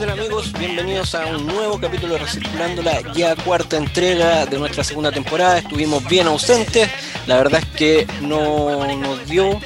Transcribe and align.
¿Qué 0.00 0.06
tal 0.06 0.18
amigos? 0.18 0.50
Bienvenidos 0.54 1.14
a 1.14 1.26
un 1.26 1.46
nuevo 1.46 1.78
capítulo 1.78 2.14
de 2.14 2.20
Recirculando, 2.20 2.80
la 2.80 3.02
ya 3.12 3.36
cuarta 3.36 3.76
entrega 3.76 4.46
de 4.46 4.58
nuestra 4.58 4.82
segunda 4.82 5.12
temporada. 5.12 5.58
Estuvimos 5.58 6.02
bien 6.08 6.26
ausentes, 6.26 6.88
la 7.26 7.36
verdad 7.36 7.60
es 7.60 7.66
que 7.76 8.06
no 8.22 8.86
nos 8.96 9.26
dio, 9.26 9.60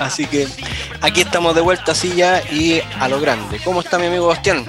así 0.00 0.26
que 0.26 0.48
aquí 1.00 1.20
estamos 1.20 1.54
de 1.54 1.60
vuelta 1.60 1.92
así 1.92 2.12
ya 2.16 2.42
y 2.50 2.82
a 2.98 3.06
lo 3.06 3.20
grande. 3.20 3.60
¿Cómo 3.62 3.82
está 3.82 4.00
mi 4.00 4.06
amigo 4.06 4.26
Bastián? 4.26 4.66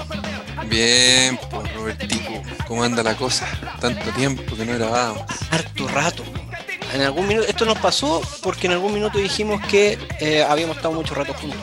Bien, 0.68 1.40
pues 1.50 1.74
Robertico, 1.74 2.44
¿cómo 2.68 2.84
anda 2.84 3.02
la 3.02 3.16
cosa? 3.16 3.48
Tanto 3.80 4.12
tiempo 4.12 4.56
que 4.56 4.64
no 4.64 4.76
grabábamos. 4.76 5.24
Harto 5.50 5.88
rato. 5.88 6.24
En 6.94 7.02
algún 7.02 7.28
minuto, 7.28 7.48
esto 7.48 7.66
nos 7.66 7.80
pasó 7.80 8.22
porque 8.44 8.68
en 8.68 8.74
algún 8.74 8.94
minuto 8.94 9.18
dijimos 9.18 9.60
que 9.66 9.98
eh, 10.20 10.46
habíamos 10.48 10.76
estado 10.76 10.94
mucho 10.94 11.16
rato 11.16 11.34
juntos. 11.34 11.60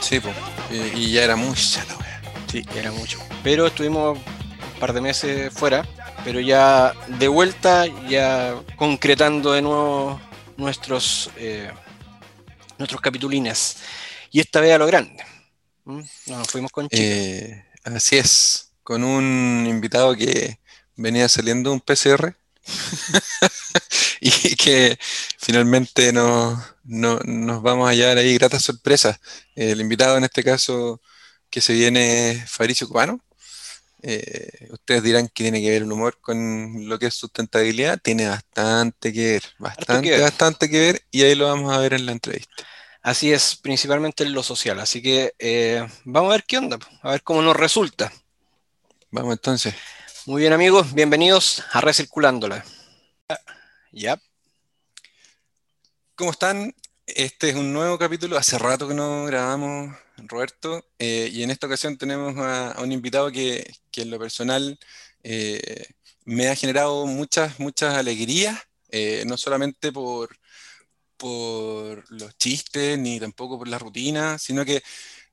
Sí, 0.00 0.18
pues, 0.18 0.34
y 0.70 1.12
ya 1.12 1.24
era 1.24 1.36
mucha 1.36 1.84
la 1.84 1.96
wea. 1.96 2.22
Sí, 2.50 2.64
era 2.74 2.92
mucho. 2.92 3.18
Pero 3.42 3.66
estuvimos 3.66 4.18
un 4.18 4.80
par 4.80 4.92
de 4.92 5.00
meses 5.00 5.52
fuera, 5.52 5.86
pero 6.24 6.40
ya 6.40 6.94
de 7.18 7.28
vuelta, 7.28 7.86
ya 8.08 8.54
concretando 8.76 9.52
de 9.52 9.62
nuevo 9.62 10.20
nuestros, 10.56 11.30
eh, 11.36 11.70
nuestros 12.78 13.00
capitulines. 13.00 13.78
Y 14.30 14.40
esta 14.40 14.60
vez 14.60 14.74
a 14.74 14.78
lo 14.78 14.86
grande. 14.86 15.24
¿Mm? 15.84 16.02
Nos 16.26 16.48
fuimos 16.48 16.70
con 16.70 16.88
Chile. 16.88 17.02
Eh, 17.02 17.64
así 17.84 18.16
es, 18.16 18.72
con 18.82 19.04
un 19.04 19.66
invitado 19.68 20.14
que 20.14 20.58
venía 20.96 21.28
saliendo 21.28 21.72
un 21.72 21.80
PCR 21.80 22.36
y 24.20 24.56
que 24.56 24.98
finalmente 25.38 26.12
nos, 26.12 26.58
no- 26.84 27.20
nos 27.24 27.62
vamos 27.62 27.86
a 27.86 27.90
hallar 27.90 28.18
ahí 28.18 28.34
gratas 28.34 28.62
sorpresas. 28.64 29.18
El 29.54 29.80
invitado 29.80 30.16
en 30.16 30.24
este 30.24 30.44
caso 30.44 31.00
que 31.50 31.60
se 31.60 31.72
viene 31.74 32.30
es 32.32 32.50
Fabricio 32.50 32.88
Cubano. 32.88 33.20
Eh, 34.02 34.68
ustedes 34.70 35.02
dirán 35.02 35.28
que 35.28 35.44
tiene 35.44 35.60
que 35.60 35.70
ver 35.70 35.82
el 35.82 35.92
humor 35.92 36.18
con 36.20 36.88
lo 36.88 36.98
que 36.98 37.06
es 37.06 37.14
sustentabilidad. 37.14 37.98
Tiene 38.02 38.28
bastante 38.28 39.12
que 39.12 39.32
ver, 39.32 39.42
bastante, 39.58 40.02
que 40.02 40.10
ver. 40.12 40.22
bastante 40.22 40.70
que 40.70 40.78
ver, 40.80 41.02
y 41.10 41.22
ahí 41.22 41.34
lo 41.34 41.46
vamos 41.46 41.72
a 41.72 41.78
ver 41.78 41.92
en 41.94 42.06
la 42.06 42.12
entrevista. 42.12 42.64
Así 43.02 43.32
es, 43.32 43.56
principalmente 43.56 44.24
en 44.24 44.32
lo 44.34 44.42
social. 44.42 44.78
Así 44.80 45.02
que 45.02 45.32
eh, 45.38 45.86
vamos 46.04 46.30
a 46.30 46.32
ver 46.32 46.44
qué 46.46 46.58
onda, 46.58 46.78
a 47.02 47.10
ver 47.12 47.22
cómo 47.22 47.42
nos 47.42 47.56
resulta. 47.56 48.12
Vamos 49.10 49.32
entonces. 49.32 49.74
Muy 50.30 50.42
bien 50.42 50.52
amigos, 50.52 50.94
bienvenidos 50.94 51.64
a 51.72 51.80
Recirculándola. 51.80 52.64
Ya, 53.90 54.22
¿Cómo 56.14 56.30
están? 56.30 56.72
Este 57.04 57.48
es 57.48 57.56
un 57.56 57.72
nuevo 57.72 57.98
capítulo. 57.98 58.38
Hace 58.38 58.56
rato 58.56 58.86
que 58.86 58.94
no 58.94 59.24
grabamos, 59.24 59.92
Roberto, 60.18 60.86
eh, 61.00 61.28
y 61.32 61.42
en 61.42 61.50
esta 61.50 61.66
ocasión 61.66 61.98
tenemos 61.98 62.36
a, 62.36 62.76
un 62.80 62.92
invitado 62.92 63.32
que, 63.32 63.74
que 63.90 64.02
en 64.02 64.10
lo 64.12 64.20
personal 64.20 64.78
eh, 65.24 65.86
me 66.24 66.46
ha 66.46 66.54
generado 66.54 67.06
muchas, 67.06 67.58
muchas 67.58 67.96
alegrías, 67.96 68.56
eh, 68.90 69.24
no 69.26 69.36
solamente 69.36 69.90
por, 69.90 70.38
por 71.16 72.04
los 72.08 72.38
chistes 72.38 72.96
ni 73.00 73.18
tampoco 73.18 73.58
por 73.58 73.66
la 73.66 73.80
rutina, 73.80 74.38
sino 74.38 74.64
que 74.64 74.80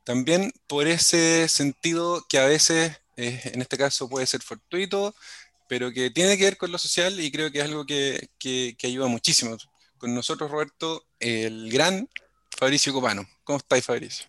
también 0.03 0.51
por 0.65 0.87
ese 0.87 1.47
sentido 1.49 2.25
que 2.27 2.39
a 2.39 2.47
veces, 2.47 2.99
eh, 3.17 3.41
en 3.53 3.61
este 3.61 3.77
caso, 3.77 4.07
puede 4.09 4.25
ser 4.25 4.41
fortuito, 4.41 5.13
pero 5.67 5.91
que 5.91 6.09
tiene 6.11 6.37
que 6.37 6.45
ver 6.45 6.57
con 6.57 6.71
lo 6.71 6.77
social 6.77 7.19
y 7.19 7.31
creo 7.31 7.51
que 7.51 7.59
es 7.59 7.65
algo 7.65 7.85
que, 7.85 8.29
que- 8.39 8.75
que 8.77 8.87
ayuda 8.87 9.07
muchísimo. 9.07 9.57
Con 9.97 10.13
nosotros, 10.15 10.49
Roberto, 10.49 11.03
el 11.19 11.69
gran 11.71 12.07
Fabricio 12.57 12.93
Copano. 12.93 13.27
¿Cómo 13.43 13.57
estáis, 13.57 13.83
Fabricio? 13.85 14.27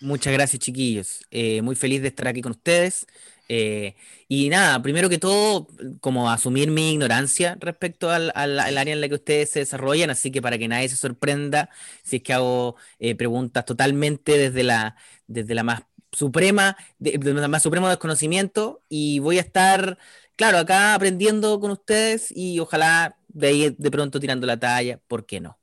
Muchas 0.00 0.32
gracias, 0.32 0.60
chiquillos. 0.60 1.20
Eh, 1.30 1.62
muy 1.62 1.74
feliz 1.74 2.02
de 2.02 2.08
estar 2.08 2.28
aquí 2.28 2.42
con 2.42 2.52
ustedes. 2.52 3.06
Eh, 3.48 3.94
y 4.28 4.48
nada, 4.48 4.82
primero 4.82 5.08
que 5.08 5.18
todo, 5.18 5.68
como 6.00 6.30
asumir 6.30 6.70
mi 6.70 6.92
ignorancia 6.92 7.56
respecto 7.60 8.10
al, 8.10 8.32
al- 8.34 8.58
al 8.58 8.76
área 8.76 8.92
en 8.92 9.00
la 9.00 9.08
que 9.08 9.14
ustedes 9.14 9.50
se 9.50 9.60
desarrollan, 9.60 10.10
así 10.10 10.30
que 10.32 10.42
para 10.42 10.58
que 10.58 10.66
nadie 10.68 10.88
se 10.88 10.96
sorprenda 10.96 11.70
si 12.02 12.16
es 12.16 12.22
que 12.22 12.32
hago 12.32 12.76
eh, 12.98 13.14
preguntas 13.14 13.64
totalmente 13.64 14.36
desde 14.36 14.64
la, 14.64 14.96
desde 15.28 15.54
la 15.54 15.62
más 15.62 15.82
suprema, 16.16 16.76
de- 16.98 17.18
la 17.34 17.46
más 17.48 17.62
supremo 17.62 17.88
desconocimiento, 17.88 18.82
y 18.88 19.18
voy 19.18 19.36
a 19.36 19.42
estar, 19.42 19.98
claro, 20.34 20.56
acá 20.56 20.94
aprendiendo 20.94 21.60
con 21.60 21.70
ustedes 21.70 22.32
y 22.34 22.58
ojalá 22.58 23.16
de 23.28 23.46
ahí 23.48 23.74
de 23.76 23.90
pronto 23.90 24.18
tirando 24.18 24.46
la 24.46 24.58
talla, 24.58 24.98
¿por 25.08 25.26
qué 25.26 25.40
no? 25.40 25.58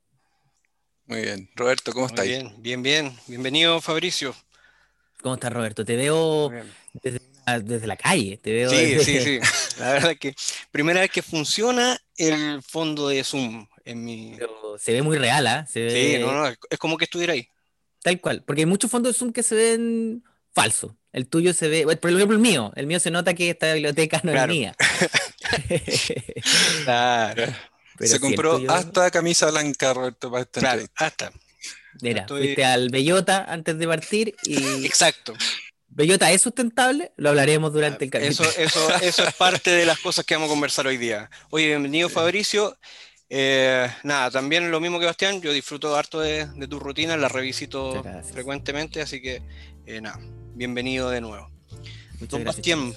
Muy 1.06 1.22
bien. 1.22 1.50
Roberto, 1.56 1.92
¿cómo 1.92 2.06
muy 2.06 2.12
estáis? 2.14 2.30
bien, 2.30 2.62
bien, 2.62 2.82
bien. 2.82 3.16
Bienvenido 3.26 3.80
Fabricio. 3.80 4.34
¿Cómo 5.20 5.34
estás, 5.34 5.52
Roberto? 5.52 5.84
Te 5.84 5.96
veo 5.96 6.52
desde, 7.02 7.20
la- 7.46 7.58
desde 7.60 7.86
la 7.88 7.96
calle, 7.96 8.36
te 8.36 8.52
veo 8.52 8.70
Sí, 8.70 8.76
desde- 8.76 9.04
sí, 9.04 9.20
sí. 9.20 9.80
La 9.80 9.92
verdad 9.92 10.12
es 10.12 10.18
que 10.20 10.34
primera 10.70 11.00
vez 11.00 11.10
que 11.10 11.22
funciona 11.22 11.98
el 12.16 12.62
fondo 12.62 13.08
de 13.08 13.24
Zoom 13.24 13.66
en 13.84 14.04
mi... 14.04 14.36
Pero 14.38 14.76
se 14.78 14.92
ve 14.92 15.02
muy 15.02 15.18
real, 15.18 15.46
¿ah? 15.48 15.66
Se 15.66 15.90
Sí, 15.90 16.12
ve 16.12 16.18
no, 16.20 16.32
no, 16.32 16.46
es- 16.46 16.58
es 16.70 16.78
como 16.78 16.96
que 16.96 17.04
estuviera 17.06 17.32
ahí. 17.32 17.48
tal 18.02 18.20
cual. 18.20 18.44
Porque 18.46 18.62
hay 18.62 18.66
muchos 18.66 18.90
fondos 18.90 19.12
de 19.12 19.18
Zoom 19.18 19.32
que 19.32 19.42
se 19.42 19.54
ven 19.54 20.22
falsos. 20.54 20.92
El 21.12 21.28
tuyo 21.28 21.52
se 21.52 21.68
ve, 21.68 21.96
por 21.96 22.10
ejemplo, 22.10 22.36
el 22.36 22.42
mío. 22.42 22.72
El 22.76 22.86
mío 22.86 22.98
se 23.00 23.10
nota 23.10 23.34
que 23.34 23.50
esta 23.50 23.72
biblioteca 23.72 24.20
no 24.24 24.32
Claro. 24.32 24.52
es 24.52 24.58
mía. 24.58 24.74
Claro, 26.84 27.44
Pero 27.98 28.10
Se 28.10 28.20
compró 28.20 28.58
tuyo- 28.58 28.70
hasta 28.72 29.10
camisa 29.10 29.50
blanca, 29.50 29.94
Roberto, 29.94 30.30
para 30.30 30.42
esta 30.42 30.60
claro, 30.60 30.82
hasta. 30.96 31.32
Mira, 32.02 32.22
estoy- 32.22 32.42
fuiste 32.42 32.64
al 32.64 32.88
Bellota 32.90 33.44
antes 33.48 33.78
de 33.78 33.86
partir 33.86 34.34
y 34.44 34.56
Exacto. 34.86 35.34
Bellota 35.86 36.32
es 36.32 36.42
sustentable, 36.42 37.12
lo 37.16 37.28
hablaremos 37.28 37.72
durante 37.72 38.06
el 38.06 38.10
Eso, 38.24 38.42
capítulo. 38.42 38.66
eso, 38.66 38.94
eso 38.96 39.24
es 39.28 39.34
parte 39.34 39.70
de 39.70 39.86
las 39.86 40.00
cosas 40.00 40.24
que 40.24 40.34
vamos 40.34 40.48
a 40.48 40.52
conversar 40.52 40.88
hoy 40.88 40.96
día. 40.96 41.30
Oye, 41.50 41.68
bienvenido 41.68 42.08
Fabricio. 42.08 42.76
Eh, 43.30 43.88
nada, 44.02 44.28
también 44.32 44.72
lo 44.72 44.80
mismo 44.80 44.98
que 44.98 45.06
Bastián, 45.06 45.40
yo 45.40 45.52
disfruto 45.52 45.94
harto 45.94 46.18
de, 46.20 46.46
de 46.46 46.66
tu 46.66 46.80
rutina, 46.80 47.16
la 47.16 47.28
revisito 47.28 48.02
frecuentemente, 48.32 49.02
así 49.02 49.22
que 49.22 49.40
eh, 49.86 50.00
nada, 50.00 50.18
bienvenido 50.54 51.10
de 51.10 51.20
nuevo. 51.20 51.50
Muchas 52.20 52.28
Don 52.30 52.44
gracias, 52.44 52.56
Bastián, 52.56 52.94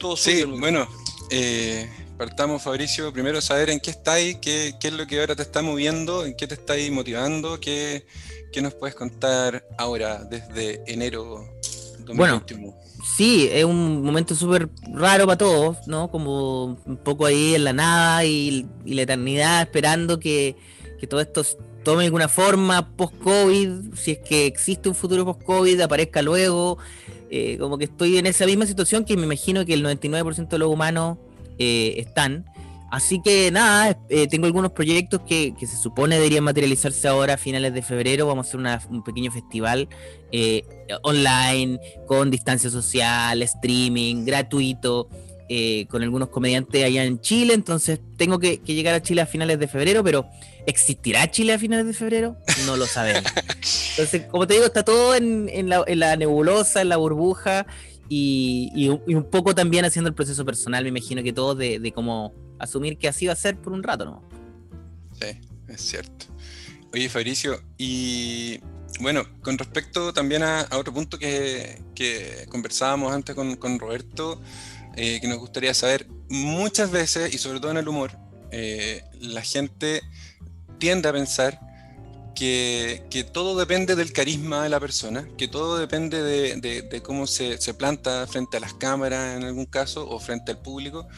todo 0.00 0.16
Sí, 0.16 0.44
bueno, 0.44 0.88
eh, 1.30 1.88
partamos, 2.16 2.62
Fabricio, 2.62 3.12
primero 3.12 3.40
saber 3.40 3.70
en 3.70 3.80
qué 3.80 3.90
estáis, 3.90 4.36
qué, 4.38 4.74
qué 4.80 4.88
es 4.88 4.94
lo 4.94 5.06
que 5.06 5.20
ahora 5.20 5.36
te 5.36 5.42
está 5.42 5.62
moviendo, 5.62 6.24
en 6.24 6.34
qué 6.34 6.46
te 6.46 6.54
estáis 6.54 6.90
motivando, 6.90 7.60
qué, 7.60 8.06
qué 8.52 8.62
nos 8.62 8.74
puedes 8.74 8.96
contar 8.96 9.66
ahora, 9.76 10.24
desde 10.24 10.82
enero 10.86 11.44
2021. 12.00 12.74
Sí, 13.16 13.48
es 13.52 13.64
un 13.64 14.02
momento 14.02 14.34
súper 14.34 14.68
raro 14.92 15.26
para 15.26 15.38
todos, 15.38 15.86
¿no? 15.86 16.10
Como 16.10 16.78
un 16.84 16.96
poco 16.96 17.26
ahí 17.26 17.54
en 17.54 17.64
la 17.64 17.72
nada 17.72 18.24
y, 18.24 18.66
y 18.84 18.94
la 18.94 19.02
eternidad 19.02 19.62
esperando 19.62 20.18
que, 20.18 20.56
que 20.98 21.06
todo 21.06 21.20
esto 21.20 21.44
tome 21.84 22.04
alguna 22.04 22.28
forma 22.28 22.96
post-COVID, 22.96 23.94
si 23.94 24.12
es 24.12 24.18
que 24.18 24.46
existe 24.46 24.88
un 24.88 24.94
futuro 24.94 25.24
post-COVID, 25.24 25.80
aparezca 25.80 26.22
luego. 26.22 26.78
Eh, 27.30 27.58
como 27.58 27.76
que 27.78 27.84
estoy 27.84 28.16
en 28.18 28.26
esa 28.26 28.46
misma 28.46 28.64
situación 28.66 29.04
que 29.04 29.16
me 29.16 29.24
imagino 29.24 29.64
que 29.66 29.74
el 29.74 29.84
99% 29.84 30.48
de 30.48 30.58
los 30.58 30.68
humanos 30.72 31.18
eh, 31.58 31.94
están. 31.98 32.46
Así 32.90 33.20
que 33.22 33.50
nada, 33.50 33.98
eh, 34.08 34.26
tengo 34.28 34.46
algunos 34.46 34.72
proyectos 34.72 35.20
que, 35.28 35.54
que 35.58 35.66
se 35.66 35.76
supone 35.76 36.16
deberían 36.16 36.42
materializarse 36.44 37.06
ahora 37.06 37.34
a 37.34 37.36
finales 37.36 37.74
de 37.74 37.82
febrero. 37.82 38.26
Vamos 38.26 38.46
a 38.46 38.48
hacer 38.48 38.60
una- 38.60 38.82
un 38.88 39.04
pequeño 39.04 39.30
festival 39.30 39.88
online 41.02 41.78
con 42.06 42.30
distancia 42.30 42.70
social, 42.70 43.42
streaming, 43.42 44.24
gratuito, 44.24 45.08
eh, 45.48 45.86
con 45.88 46.02
algunos 46.02 46.28
comediantes 46.28 46.84
allá 46.84 47.04
en 47.04 47.20
Chile. 47.20 47.54
Entonces 47.54 48.00
tengo 48.16 48.38
que, 48.38 48.58
que 48.60 48.74
llegar 48.74 48.94
a 48.94 49.02
Chile 49.02 49.20
a 49.22 49.26
finales 49.26 49.58
de 49.58 49.68
febrero, 49.68 50.02
pero 50.04 50.26
¿existirá 50.66 51.30
Chile 51.30 51.52
a 51.54 51.58
finales 51.58 51.86
de 51.86 51.92
febrero? 51.94 52.36
No 52.66 52.76
lo 52.76 52.86
sabemos. 52.86 53.30
Entonces, 53.90 54.26
como 54.30 54.46
te 54.46 54.54
digo, 54.54 54.66
está 54.66 54.84
todo 54.84 55.14
en, 55.14 55.48
en 55.52 55.68
la, 55.68 55.84
en 55.86 55.98
la 56.00 56.16
nebulosa, 56.16 56.80
en 56.82 56.88
la 56.88 56.96
burbuja. 56.96 57.66
Y, 58.10 58.70
y 58.74 58.88
un- 58.88 59.02
y 59.06 59.14
un 59.14 59.24
poco 59.24 59.54
también 59.54 59.84
haciendo 59.84 60.08
el 60.08 60.14
proceso 60.14 60.42
personal, 60.44 60.82
me 60.82 60.88
imagino 60.88 61.22
que 61.22 61.32
todo 61.34 61.54
de, 61.54 61.78
de 61.78 61.92
cómo 61.92 62.32
asumir 62.58 62.96
que 62.96 63.06
así 63.06 63.26
va 63.26 63.34
a 63.34 63.36
ser 63.36 63.58
por 63.60 63.74
un 63.74 63.82
rato, 63.82 64.06
¿no? 64.06 64.22
Sí, 65.20 65.38
es 65.68 65.80
cierto. 65.82 66.24
Oye, 66.94 67.10
Fabricio, 67.10 67.60
y 67.76 68.60
bueno, 69.00 69.24
con 69.42 69.58
respecto 69.58 70.14
también 70.14 70.42
a, 70.42 70.60
a 70.62 70.78
otro 70.78 70.94
punto 70.94 71.18
que, 71.18 71.82
que 71.94 72.46
conversábamos 72.48 73.12
antes 73.12 73.34
con, 73.34 73.56
con 73.56 73.78
Roberto, 73.78 74.40
eh, 74.98 75.20
que 75.20 75.28
nos 75.28 75.38
gustaría 75.38 75.72
saber, 75.74 76.06
muchas 76.28 76.90
veces, 76.90 77.32
y 77.34 77.38
sobre 77.38 77.60
todo 77.60 77.70
en 77.70 77.78
el 77.78 77.88
humor, 77.88 78.10
eh, 78.50 79.02
la 79.20 79.42
gente 79.42 80.02
tiende 80.78 81.08
a 81.08 81.12
pensar 81.12 81.60
que, 82.34 83.04
que 83.10 83.24
todo 83.24 83.58
depende 83.58 83.96
del 83.96 84.12
carisma 84.12 84.62
de 84.62 84.68
la 84.68 84.78
persona, 84.78 85.26
que 85.36 85.48
todo 85.48 85.76
depende 85.78 86.22
de, 86.22 86.56
de- 86.56 86.82
de 86.82 87.02
cómo 87.02 87.26
se, 87.26 87.58
se 87.58 87.74
planta 87.74 88.26
frente 88.28 88.56
a 88.56 88.60
las 88.60 88.74
cámaras 88.74 89.36
en 89.36 89.44
algún 89.44 89.66
caso 89.66 90.08
o 90.08 90.20
frente 90.20 90.52
al 90.52 90.58
público, 90.62 91.08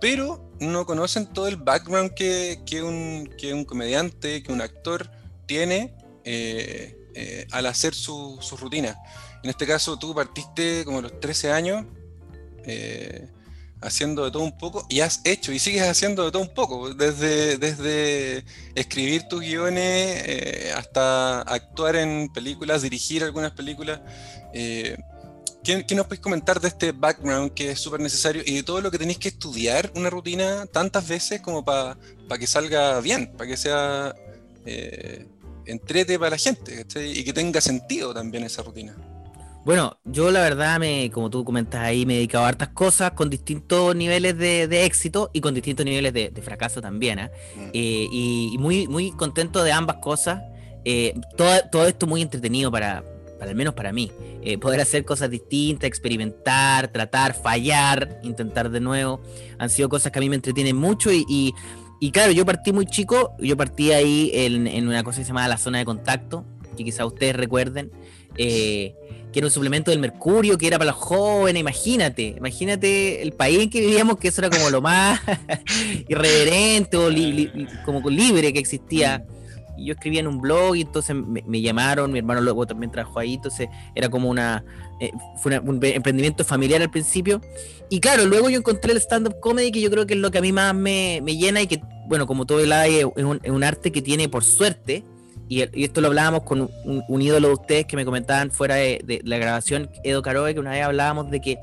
pero 0.00 0.52
no 0.60 0.84
conocen 0.84 1.26
todo 1.32 1.46
el 1.48 1.56
background 1.56 2.12
que, 2.14 2.60
que 2.66 2.82
un, 2.82 3.28
que 3.38 3.54
un 3.54 3.64
comediante, 3.64 4.42
que 4.42 4.52
un 4.52 4.60
actor 4.60 5.10
tiene 5.46 5.94
eh, 6.24 6.96
eh, 7.14 7.46
al 7.52 7.66
hacer 7.66 7.94
su, 7.94 8.38
su 8.40 8.56
rutina. 8.56 8.96
En 9.44 9.50
este 9.50 9.66
caso, 9.66 9.96
tú 9.98 10.14
partiste 10.14 10.84
como 10.84 10.98
a 10.98 11.02
los 11.02 11.20
13 11.20 11.52
años 11.52 11.84
eh, 12.66 13.28
haciendo 13.80 14.24
de 14.24 14.30
todo 14.30 14.42
un 14.42 14.56
poco 14.56 14.86
y 14.88 15.00
has 15.00 15.20
hecho 15.24 15.52
y 15.52 15.58
sigues 15.58 15.82
haciendo 15.82 16.24
de 16.24 16.32
todo 16.32 16.42
un 16.42 16.54
poco, 16.54 16.94
desde, 16.94 17.58
desde 17.58 18.44
escribir 18.74 19.24
tus 19.28 19.40
guiones 19.40 20.22
eh, 20.26 20.72
hasta 20.74 21.42
actuar 21.42 21.96
en 21.96 22.32
películas, 22.32 22.82
dirigir 22.82 23.22
algunas 23.22 23.52
películas. 23.52 24.00
Eh, 24.54 24.96
¿qué, 25.62 25.84
nos 25.94 26.06
puedes 26.06 26.20
comentar 26.20 26.60
de 26.60 26.68
este 26.68 26.92
background 26.92 27.52
que 27.52 27.72
es 27.72 27.80
súper 27.80 28.00
necesario 28.00 28.42
y 28.46 28.56
de 28.56 28.62
todo 28.62 28.80
lo 28.80 28.90
que 28.90 28.98
tenéis 28.98 29.18
que 29.18 29.28
estudiar 29.28 29.92
una 29.94 30.08
rutina 30.08 30.66
tantas 30.66 31.06
veces 31.06 31.40
como 31.40 31.64
para 31.64 31.96
que 32.38 32.46
salga 32.46 33.00
bien, 33.00 33.32
para 33.36 33.48
que 33.48 33.56
sea 33.56 34.14
entrete 35.66 36.18
para 36.18 36.30
la 36.30 36.38
gente 36.38 36.86
y 36.94 37.22
que 37.22 37.32
tenga 37.32 37.60
sentido 37.60 38.14
también 38.14 38.44
esa 38.44 38.62
rutina? 38.62 38.96
Bueno, 39.64 39.98
yo 40.04 40.30
la 40.30 40.40
verdad, 40.40 40.78
me, 40.78 41.10
como 41.10 41.30
tú 41.30 41.42
comentas 41.42 41.80
ahí, 41.80 42.04
me 42.04 42.14
he 42.14 42.16
dedicado 42.16 42.44
a 42.44 42.48
hartas 42.48 42.68
cosas 42.68 43.12
con 43.12 43.30
distintos 43.30 43.96
niveles 43.96 44.36
de, 44.36 44.84
éxito 44.84 45.30
y 45.32 45.40
con 45.40 45.54
distintos 45.54 45.86
niveles 45.86 46.12
de, 46.12 46.42
fracaso 46.42 46.82
también. 46.82 47.18
¿eh? 47.18 47.30
Mm. 47.56 47.68
Eh, 47.72 48.08
y, 48.12 48.56
muy, 48.58 48.86
muy 48.88 49.12
contento 49.12 49.64
de 49.64 49.72
ambas 49.72 49.96
cosas. 49.96 50.42
Eh, 50.84 51.18
todo, 51.38 51.50
todo, 51.72 51.86
esto 51.86 52.06
muy 52.06 52.20
entretenido 52.20 52.70
para, 52.70 53.02
para 53.38 53.52
al 53.52 53.56
menos 53.56 53.72
para 53.72 53.90
mí. 53.90 54.12
poder 54.60 54.82
hacer 54.82 55.06
cosas 55.06 55.30
distintas, 55.30 55.88
experimentar, 55.88 56.88
tratar, 56.88 57.32
fallar, 57.32 58.20
intentar 58.22 58.70
de 58.70 58.80
nuevo. 58.80 59.22
Han 59.58 59.70
sido 59.70 59.88
cosas 59.88 60.12
que 60.12 60.18
a 60.18 60.20
mí 60.20 60.28
me 60.28 60.36
entretienen 60.36 60.76
mucho 60.76 61.10
y, 61.10 61.54
y, 62.00 62.10
claro, 62.10 62.32
yo 62.32 62.44
partí 62.44 62.74
muy 62.74 62.84
chico, 62.84 63.32
yo 63.38 63.56
partí 63.56 63.92
ahí 63.92 64.30
en, 64.34 64.66
en, 64.66 64.88
una 64.88 65.02
cosa 65.02 65.20
que 65.20 65.24
se 65.24 65.28
llama 65.28 65.48
la 65.48 65.56
zona 65.56 65.78
de 65.78 65.86
contacto, 65.86 66.44
que 66.76 66.84
quizás 66.84 67.06
ustedes 67.06 67.34
recuerden. 67.34 67.90
Eh, 68.36 68.94
que 69.34 69.40
era 69.40 69.48
un 69.48 69.50
suplemento 69.50 69.90
del 69.90 69.98
mercurio, 69.98 70.56
que 70.56 70.68
era 70.68 70.78
para 70.78 70.92
los 70.92 71.00
jóvenes, 71.00 71.60
imagínate, 71.60 72.36
imagínate 72.38 73.20
el 73.20 73.32
país 73.32 73.58
en 73.62 73.68
que 73.68 73.80
vivíamos, 73.80 74.16
que 74.16 74.28
eso 74.28 74.40
era 74.40 74.48
como 74.48 74.70
lo 74.70 74.80
más 74.80 75.20
irreverente 76.08 76.96
o 76.96 77.10
como 77.84 78.08
libre 78.08 78.52
que 78.52 78.60
existía. 78.60 79.26
Y 79.76 79.86
yo 79.86 79.94
escribía 79.94 80.20
en 80.20 80.28
un 80.28 80.40
blog 80.40 80.76
y 80.76 80.82
entonces 80.82 81.16
me, 81.16 81.60
llamaron, 81.60 82.12
mi 82.12 82.20
hermano 82.20 82.42
luego 82.42 82.64
también 82.64 82.92
trabajó 82.92 83.18
ahí, 83.18 83.34
entonces 83.34 83.68
era 83.96 84.08
como 84.08 84.30
una, 84.30 84.64
eh, 85.00 85.10
fue 85.42 85.58
un 85.58 85.80
emprendimiento 85.82 86.44
familiar 86.44 86.80
al 86.80 86.92
principio. 86.92 87.40
Y 87.90 87.98
claro, 87.98 88.26
luego 88.26 88.50
yo 88.50 88.58
encontré 88.58 88.92
el 88.92 88.98
stand-up 88.98 89.40
comedy, 89.40 89.72
que 89.72 89.80
yo 89.80 89.90
creo 89.90 90.06
que 90.06 90.14
es 90.14 90.20
lo 90.20 90.30
que 90.30 90.38
a 90.38 90.42
mí 90.42 90.52
más 90.52 90.76
me, 90.76 91.20
llena 91.26 91.60
y 91.60 91.66
que, 91.66 91.82
bueno, 92.06 92.28
como 92.28 92.46
todo 92.46 92.60
el 92.60 92.70
es 92.70 93.04
un, 93.04 93.40
es 93.42 93.50
un 93.50 93.64
arte 93.64 93.90
que 93.90 94.00
tiene 94.00 94.28
por 94.28 94.44
suerte, 94.44 95.04
y, 95.48 95.62
esto 95.84 96.00
lo 96.00 96.08
hablábamos 96.08 96.42
con 96.42 96.70
un, 96.84 97.22
ídolo 97.22 97.48
de 97.48 97.54
ustedes 97.54 97.86
que 97.86 97.96
me 97.96 98.04
comentaban 98.04 98.50
fuera 98.50 98.76
de, 98.76 99.20
la 99.24 99.38
grabación, 99.38 99.90
Edo 100.02 100.22
Caroe, 100.22 100.54
que 100.54 100.60
una 100.60 100.70
vez 100.70 100.82
hablábamos 100.82 101.30
de 101.30 101.40
que 101.40 101.52
eh, 101.52 101.58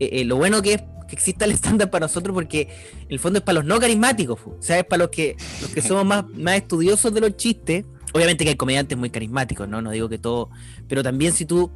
eh, 0.00 0.24
lo 0.24 0.36
bueno 0.36 0.62
que 0.62 0.74
es 0.74 0.82
que 1.08 1.16
exista 1.16 1.44
el 1.44 1.50
estándar 1.50 1.90
para 1.90 2.04
nosotros 2.04 2.32
porque 2.32 2.68
en 3.02 3.10
el 3.10 3.18
fondo 3.18 3.40
es 3.40 3.44
para 3.44 3.56
los 3.56 3.64
no 3.64 3.80
carismáticos, 3.80 4.38
o 4.46 4.56
sea, 4.60 4.78
es 4.78 4.84
para 4.84 5.04
los 5.04 5.10
que, 5.10 5.36
los 5.60 5.70
que 5.70 5.82
somos 5.82 6.04
más, 6.04 6.24
más 6.28 6.56
estudiosos 6.56 7.12
de 7.12 7.20
los 7.20 7.36
chistes. 7.36 7.84
Obviamente 8.12 8.44
que 8.44 8.50
hay 8.50 8.56
comediantes 8.56 8.98
muy 8.98 9.10
carismáticos, 9.10 9.68
¿no? 9.68 9.82
No 9.82 9.90
digo 9.92 10.08
que 10.08 10.18
todo, 10.18 10.50
pero 10.88 11.02
también 11.02 11.32
si 11.32 11.44
tú 11.44 11.70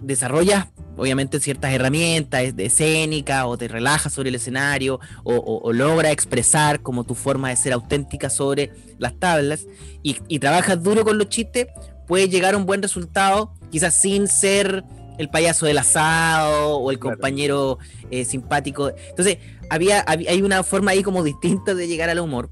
desarrollas 0.00 0.66
obviamente 0.96 1.40
ciertas 1.40 1.72
herramientas 1.72 2.56
de 2.56 2.66
escénica 2.66 3.46
o 3.46 3.56
te 3.56 3.68
relajas 3.68 4.12
sobre 4.12 4.30
el 4.30 4.34
escenario 4.36 4.98
o, 5.24 5.72
logra 5.72 6.10
expresar 6.10 6.80
como 6.80 7.04
tu 7.04 7.14
forma 7.14 7.50
de 7.50 7.56
ser 7.56 7.72
auténtica 7.72 8.30
sobre 8.30 8.72
las 8.98 9.18
tablas 9.18 9.66
y, 10.02 10.38
trabajas 10.38 10.82
duro 10.82 11.04
con 11.04 11.18
los 11.18 11.28
chistes, 11.28 11.66
puedes 12.06 12.30
llegar 12.30 12.54
a 12.54 12.56
un 12.56 12.66
buen 12.66 12.82
resultado, 12.82 13.52
quizás 13.70 14.00
sin 14.00 14.28
ser 14.28 14.84
el 15.18 15.28
payaso 15.28 15.66
del 15.66 15.78
asado 15.78 16.76
o 16.76 16.90
el 16.90 16.98
compañero 16.98 17.78
eh, 18.10 18.24
simpático. 18.24 18.92
Entonces, 19.08 19.38
había, 19.70 20.04
hay 20.06 20.42
una 20.42 20.62
forma 20.62 20.92
ahí 20.92 21.02
como 21.02 21.24
distinta 21.24 21.74
de 21.74 21.88
llegar 21.88 22.10
al 22.10 22.20
humor. 22.20 22.50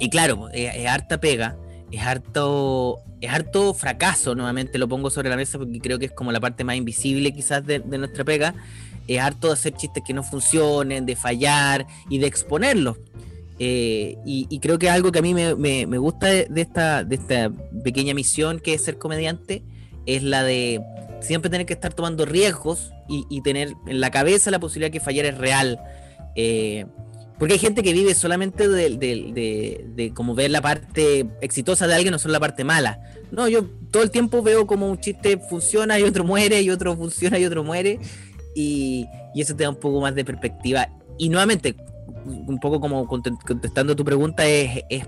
Y 0.00 0.10
claro, 0.10 0.48
eh, 0.52 0.70
es 0.74 0.88
harta 0.88 1.20
pega, 1.20 1.56
es 1.90 2.02
harto 2.02 3.04
es 3.24 3.30
harto 3.30 3.72
fracaso, 3.74 4.34
nuevamente 4.34 4.78
lo 4.78 4.88
pongo 4.88 5.10
sobre 5.10 5.30
la 5.30 5.36
mesa 5.36 5.58
porque 5.58 5.80
creo 5.80 5.98
que 5.98 6.06
es 6.06 6.12
como 6.12 6.30
la 6.30 6.40
parte 6.40 6.62
más 6.62 6.76
invisible 6.76 7.32
quizás 7.32 7.64
de, 7.64 7.80
nuestra 7.80 8.24
pega, 8.24 8.54
es 9.08 9.18
harto 9.18 9.48
de 9.48 9.54
hacer 9.54 9.74
chistes 9.74 10.02
que 10.06 10.12
no 10.12 10.22
funcionen, 10.22 11.06
de 11.06 11.16
fallar 11.16 11.86
y 12.10 12.18
de 12.18 12.26
exponerlos. 12.26 12.98
Eh, 13.58 14.16
y, 14.26 14.58
creo 14.58 14.78
que 14.78 14.90
algo 14.90 15.12
que 15.12 15.20
a 15.20 15.22
mí 15.22 15.32
me, 15.32 15.98
gusta 15.98 16.26
de, 16.26 16.48
esta, 16.56 17.04
de 17.04 17.14
esta 17.14 17.50
pequeña 17.82 18.12
misión 18.12 18.60
que 18.60 18.74
es 18.74 18.82
ser 18.82 18.98
comediante, 18.98 19.62
es 20.06 20.22
la 20.22 20.42
de 20.42 20.82
siempre 21.20 21.50
tener 21.50 21.66
que 21.66 21.72
estar 21.72 21.94
tomando 21.94 22.26
riesgos 22.26 22.90
y, 23.08 23.40
tener 23.42 23.74
en 23.86 24.00
la 24.00 24.10
cabeza 24.10 24.50
la 24.50 24.58
posibilidad 24.58 24.92
que 24.92 25.00
fallar 25.00 25.26
es 25.26 25.38
real. 25.38 25.80
Eh, 26.36 26.86
porque 27.44 27.52
hay 27.52 27.60
gente 27.60 27.82
que 27.82 27.92
vive 27.92 28.14
solamente 28.14 28.70
de, 28.70 28.96
de, 28.96 30.12
como 30.14 30.34
ver 30.34 30.50
la 30.50 30.62
parte 30.62 31.26
exitosa 31.42 31.86
de 31.86 31.92
alguien, 31.92 32.10
no 32.10 32.18
solo 32.18 32.32
la 32.32 32.40
parte 32.40 32.64
mala. 32.64 32.98
No, 33.32 33.48
yo 33.48 33.66
todo 33.90 34.02
el 34.02 34.10
tiempo 34.10 34.40
veo 34.40 34.66
como 34.66 34.88
un 34.88 34.98
chiste 34.98 35.36
funciona 35.36 35.98
y 35.98 36.04
otro 36.04 36.24
muere, 36.24 36.62
y 36.62 36.70
otro 36.70 36.96
funciona 36.96 37.38
y 37.38 37.44
otro 37.44 37.62
muere. 37.62 37.98
Y, 38.54 39.06
eso 39.34 39.54
te 39.54 39.64
da 39.64 39.68
un 39.68 39.76
poco 39.76 40.00
más 40.00 40.14
de 40.14 40.24
perspectiva. 40.24 40.88
Y 41.18 41.28
nuevamente, 41.28 41.76
un 42.24 42.58
poco 42.60 42.80
como 42.80 43.06
contestando 43.06 43.94
tu 43.94 44.06
pregunta, 44.06 44.46
es, 44.46 44.82
es, 44.88 45.04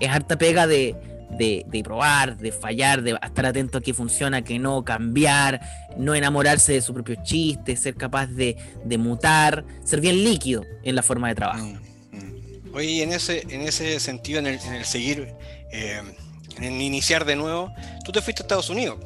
es 0.00 0.08
harta 0.08 0.38
pega 0.38 0.66
de, 0.66 0.94
de, 1.30 1.82
probar, 1.84 2.36
de 2.36 2.52
fallar, 2.52 3.02
de 3.02 3.18
estar 3.22 3.46
atento 3.46 3.78
a 3.78 3.80
qué 3.80 3.92
funciona, 3.92 4.42
qué 4.42 4.58
no, 4.58 4.84
cambiar, 4.84 5.60
no 5.96 6.14
enamorarse 6.14 6.72
de 6.72 6.80
su 6.80 6.94
propio 6.94 7.16
chiste, 7.22 7.76
ser 7.76 7.94
capaz 7.94 8.26
de, 8.26 8.56
mutar, 8.98 9.64
ser 9.84 10.00
bien 10.00 10.24
líquido 10.24 10.64
en 10.82 10.94
la 10.94 11.02
forma 11.02 11.28
de 11.28 11.34
trabajo. 11.34 11.64
Mm, 11.64 12.16
mm. 12.16 12.74
Oye, 12.74 13.02
en 13.02 13.12
ese, 13.12 13.42
en 13.48 13.62
ese 13.62 14.00
sentido, 14.00 14.38
en 14.38 14.46
el, 14.46 14.84
seguir, 14.84 15.34
eh, 15.72 16.02
en 16.60 16.80
iniciar 16.80 17.24
de 17.24 17.36
nuevo, 17.36 17.72
tú 18.04 18.12
te 18.12 18.20
fuiste 18.20 18.42
a 18.42 18.44
Estados 18.44 18.70
Unidos. 18.70 18.98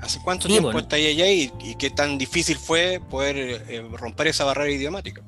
¿Hace 0.00 0.18
cuánto 0.24 0.48
tiempo 0.48 0.78
estás 0.78 0.98
allá 0.98 1.30
y, 1.30 1.52
y, 1.60 1.74
qué 1.74 1.90
tan 1.90 2.16
difícil 2.16 2.56
fue 2.56 3.02
poder 3.10 3.36
eh, 3.68 3.86
romper 3.92 4.28
esa 4.28 4.44
barrera 4.44 4.70
idiomática? 4.70 5.22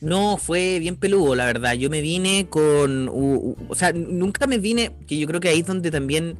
No, 0.00 0.38
fue 0.38 0.78
bien 0.78 0.96
peludo, 0.96 1.34
la 1.34 1.44
verdad. 1.44 1.74
Yo 1.74 1.90
me 1.90 2.00
vine 2.00 2.46
con. 2.48 3.10
o 3.12 3.74
sea, 3.74 3.92
nunca 3.92 4.46
me 4.46 4.58
vine. 4.58 4.92
Que 5.06 5.18
yo 5.18 5.26
creo 5.26 5.40
que 5.40 5.48
ahí 5.48 5.60
es 5.60 5.66
donde 5.66 5.90
también. 5.90 6.36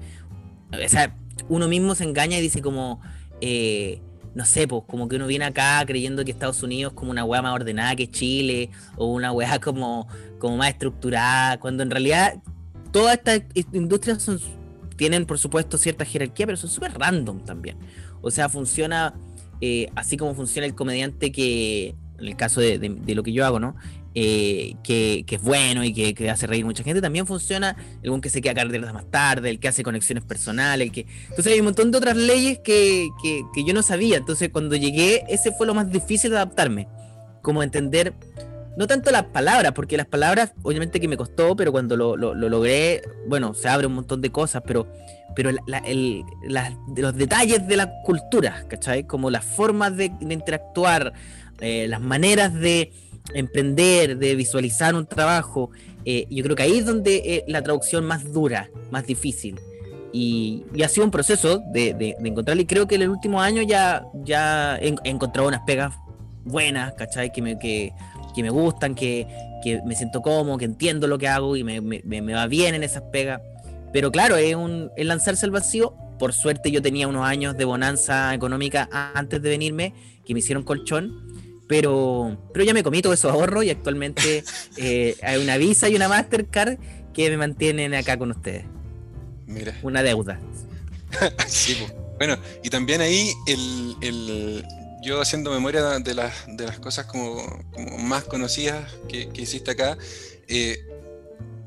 O 0.73 0.89
sea, 0.89 1.17
uno 1.49 1.69
mismo 1.69 1.95
se 1.95 2.05
engaña 2.05 2.39
y 2.39 2.43
dice 2.43 2.63
como. 2.63 3.01
Eh, 3.41 4.01
no 4.35 4.45
sé, 4.45 4.69
pues 4.69 4.85
como 4.87 5.09
que 5.09 5.17
uno 5.17 5.27
viene 5.27 5.45
acá 5.45 5.83
creyendo 5.87 6.25
que 6.25 6.31
Estados 6.31 6.63
Unidos 6.63 6.93
es 6.93 6.97
como 6.97 7.11
una 7.11 7.25
weá 7.25 7.43
más 7.43 7.53
ordenada 7.53 7.97
que 7.97 8.09
Chile, 8.09 8.71
o 8.97 9.07
una 9.07 9.33
weá 9.33 9.59
como, 9.61 10.07
como 10.39 10.57
más 10.57 10.71
estructurada, 10.71 11.59
cuando 11.59 11.83
en 11.83 11.91
realidad 11.91 12.41
todas 12.93 13.17
estas 13.17 13.43
industrias 13.73 14.23
son, 14.23 14.39
tienen, 14.97 15.27
por 15.27 15.39
supuesto, 15.39 15.79
cierta 15.79 16.05
jerarquía, 16.05 16.47
pero 16.47 16.57
son 16.57 16.71
súper 16.71 16.97
random 16.97 17.45
también. 17.45 17.77
O 18.23 18.31
sea, 18.31 18.49
funciona 18.49 19.15
eh, 19.61 19.91
así 19.95 20.17
como 20.17 20.35
funciona 20.35 20.67
el 20.67 20.75
comediante 20.75 21.33
que 21.33 21.95
en 22.21 22.29
el 22.29 22.37
caso 22.37 22.61
de, 22.61 22.79
lo 23.15 23.23
que 23.23 23.33
yo 23.33 23.45
hago, 23.45 23.59
¿no? 23.59 23.75
Eh, 24.15 24.75
que, 24.83 25.25
es 25.29 25.43
bueno 25.43 25.85
y 25.85 25.93
que, 25.93 26.31
hace 26.31 26.47
reír 26.47 26.65
mucha 26.65 26.83
gente, 26.83 27.01
también 27.01 27.27
funciona 27.27 27.77
el 28.03 28.21
que 28.21 28.29
se 28.29 28.41
queda 28.41 28.55
carreras 28.55 28.93
más 28.93 29.07
tarde, 29.11 29.51
el 29.51 29.61
que 29.61 29.69
hace 29.69 29.83
conexiones 29.83 30.25
personales, 30.25 30.87
el 30.87 30.93
que... 30.93 31.07
Entonces 31.29 31.53
hay 31.53 31.61
un 31.61 31.67
montón 31.67 31.91
de 31.91 31.99
otras 31.99 32.17
leyes 32.17 32.59
que, 32.59 33.09
yo 33.65 33.75
no 33.75 33.83
sabía, 33.83 34.17
entonces 34.17 34.51
cuando 34.51 34.77
llegué 34.77 35.25
ese 35.29 35.53
fue 35.53 35.67
lo 35.67 35.75
más 35.75 35.91
difícil 35.91 36.31
de 36.31 36.37
adaptarme, 36.37 36.89
como 37.41 37.63
entender, 37.63 38.15
no 38.77 38.87
tanto 38.87 39.11
las 39.11 39.25
palabras, 39.25 39.73
porque 39.73 39.97
las 39.97 40.07
palabras 40.07 40.53
obviamente 40.63 41.01
que 41.01 41.09
me 41.09 41.17
costó, 41.17 41.55
pero 41.55 41.71
cuando 41.73 41.97
lo, 41.97 42.17
logré, 42.17 43.03
bueno, 43.29 43.55
se 43.55 43.69
abre 43.69 43.87
un 43.87 43.95
montón 43.95 44.21
de 44.21 44.31
cosas, 44.31 44.63
pero 44.67 44.87
pero 45.33 45.53
los 45.53 47.17
detalles 47.17 47.69
de 47.69 47.77
la 47.77 48.03
cultura, 48.03 48.65
¿cachai? 48.67 49.05
Como 49.05 49.31
las 49.31 49.45
formas 49.45 49.97
de 49.97 50.11
interactuar, 50.21 51.13
eh, 51.61 51.87
las 51.89 52.01
maneras 52.01 52.55
de 52.55 52.93
emprender, 53.35 54.19
de 54.19 54.35
visualizar 54.35 54.95
un 54.95 55.07
trabajo, 55.07 55.71
eh, 56.05 56.27
yo 56.31 56.43
creo 56.43 56.57
que 56.57 56.63
ahí 56.63 56.79
es 56.79 56.87
donde 56.87 57.17
eh, 57.17 57.45
la 57.47 57.63
traducción 57.63 58.05
más 58.07 58.33
dura, 58.33 58.71
más 58.91 59.07
difícil. 59.07 59.61
Y, 60.13 60.65
ha 60.83 60.89
sido 60.89 61.05
un 61.05 61.11
proceso 61.11 61.63
de, 61.73 61.95
de, 61.95 62.17
encontrarlo 62.25 62.63
y 62.63 62.67
creo 62.67 62.89
que 62.89 62.97
en 62.97 63.03
el 63.03 63.11
último 63.11 63.41
año 63.41 63.63
ya, 63.63 64.05
ya 64.25 64.77
he, 64.79 64.95
encontrado 65.05 65.49
unas 65.49 65.61
pegas 65.61 65.95
buenas, 66.45 66.95
¿cachai? 66.95 67.31
Que 67.31 67.43
me, 67.43 67.59
que, 67.59 67.93
que 68.35 68.43
me 68.43 68.51
gustan, 68.51 68.95
que, 68.95 69.29
que, 69.63 69.81
me 69.85 69.95
siento 69.95 70.21
cómodo, 70.21 70.59
que 70.59 70.65
entiendo 70.65 71.07
lo 71.07 71.19
que 71.19 71.29
hago 71.29 71.57
y 71.57 71.63
me, 71.63 71.81
me, 71.81 72.03
me 72.03 72.33
va 72.33 72.47
bien 72.47 72.75
en 72.75 72.83
esas 72.83 73.03
pegas. 73.13 73.41
Pero 73.93 74.11
claro, 74.11 74.37
es, 74.37 74.55
un, 74.55 74.91
es 74.97 75.07
lanzarse 75.07 75.47
al 75.47 75.53
vacío. 75.53 75.95
Por 76.19 76.33
suerte 76.33 76.71
yo 76.71 76.83
tenía 76.83 77.07
unos 77.07 77.25
años 77.25 77.57
de 77.57 77.65
bonanza 77.65 78.35
económica 78.35 78.89
antes 79.15 79.41
de 79.41 79.49
venirme, 79.49 79.95
que 80.25 80.35
me 80.35 80.41
hicieron 80.41 80.65
colchón 80.65 81.31
pero, 81.71 82.37
pero 82.53 82.65
ya 82.65 82.75
me 82.75 82.83
comí 82.83 83.01
todo 83.01 83.13
esos 83.13 83.31
ahorros 83.31 83.65
y 83.65 83.71
actualmente 83.71 84.43
eh, 84.77 85.17
hay 85.23 85.41
una 85.41 85.57
Visa 85.57 85.89
y 85.89 85.95
una 85.95 86.09
Mastercard 86.09 86.79
que 87.15 87.31
me 87.31 87.37
mantienen 87.37 87.95
acá 87.95 88.19
con 88.19 88.33
ustedes. 88.33 88.65
Mira. 89.47 89.79
Una 89.85 90.03
deuda. 90.03 90.41
sí, 91.47 91.77
Bueno, 92.19 92.37
y 92.65 92.71
también 92.71 93.01
ahí 93.01 93.33
el, 93.47 94.65
yo 95.05 95.21
haciendo 95.21 95.53
memoria 95.53 96.01
de 96.01 96.13
las, 96.13 96.33
de 96.49 96.67
las 96.67 96.81
cosas 96.81 97.07
como, 97.07 97.65
más 98.01 98.25
conocidas 98.25 98.93
que, 99.09 99.31
hiciste 99.37 99.71
acá, 99.71 99.97
eh, 100.49 100.77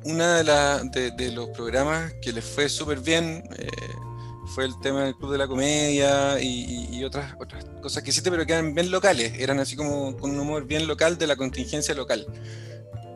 una 0.04 0.36
de, 0.36 0.44
la, 0.44 0.84
de, 0.84 1.32
los 1.32 1.48
programas 1.52 2.12
que 2.22 2.34
les 2.34 2.44
fue 2.44 2.68
súper 2.68 3.00
bien 3.00 3.46
eh, 3.58 3.70
fue 4.54 4.66
el 4.66 4.80
tema 4.80 5.06
del 5.06 5.16
Club 5.16 5.32
de 5.32 5.38
la 5.40 5.48
Comedia 5.48 6.40
y, 6.40 7.04
otras, 7.04 7.34
otras 7.40 7.66
cosas 7.82 8.04
que 8.04 8.12
hiciste, 8.12 8.30
pero 8.30 8.46
que 8.46 8.54
eran 8.54 8.74
bien 8.76 8.92
locales, 8.92 9.34
eran 9.40 9.60
así 9.60 9.76
como 9.76 10.16
con 10.16 10.32
un 10.32 10.40
humor 10.40 10.66
bien 10.66 10.88
local 10.88 11.18
de 11.18 11.28
la 11.28 11.36
contingencia 11.36 11.96
local. 11.96 12.26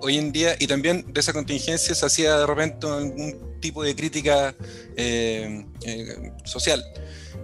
Hoy 0.01 0.17
en 0.17 0.32
día, 0.32 0.56
y 0.60 0.67
también 0.67 1.06
de 1.13 1.20
esa 1.20 1.34
contingencia 1.34 1.96
se 1.96 2.06
hacía 2.06 2.38
de 2.38 2.46
repente 2.46 2.88
algún 2.88 3.60
tipo 3.62 3.84
de 3.84 3.96
crítica 3.96 4.56
eh, 4.96 5.65
social. 6.44 6.84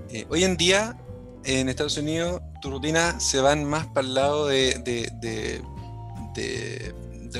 Eh, 0.09 0.25
hoy 0.29 0.43
en 0.43 0.57
día, 0.57 0.97
en 1.45 1.69
Estados 1.69 1.97
Unidos, 1.97 2.41
tu 2.61 2.71
rutina 2.71 3.19
se 3.19 3.41
van 3.41 3.63
más 3.63 3.87
para 3.87 4.07
el 4.07 4.13
lado 4.13 4.47
de, 4.47 4.79
de, 4.83 5.61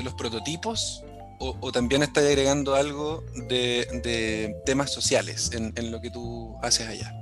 los 0.02 0.14
prototipos 0.14 1.03
o, 1.38 1.72
también 1.72 2.02
estás 2.02 2.24
agregando 2.24 2.74
algo 2.74 3.24
de, 3.48 4.54
temas 4.64 4.92
sociales 4.92 5.50
en, 5.52 5.72
en, 5.76 5.90
lo 5.90 6.00
que 6.00 6.10
tú 6.10 6.56
haces 6.62 6.88
allá. 6.88 7.12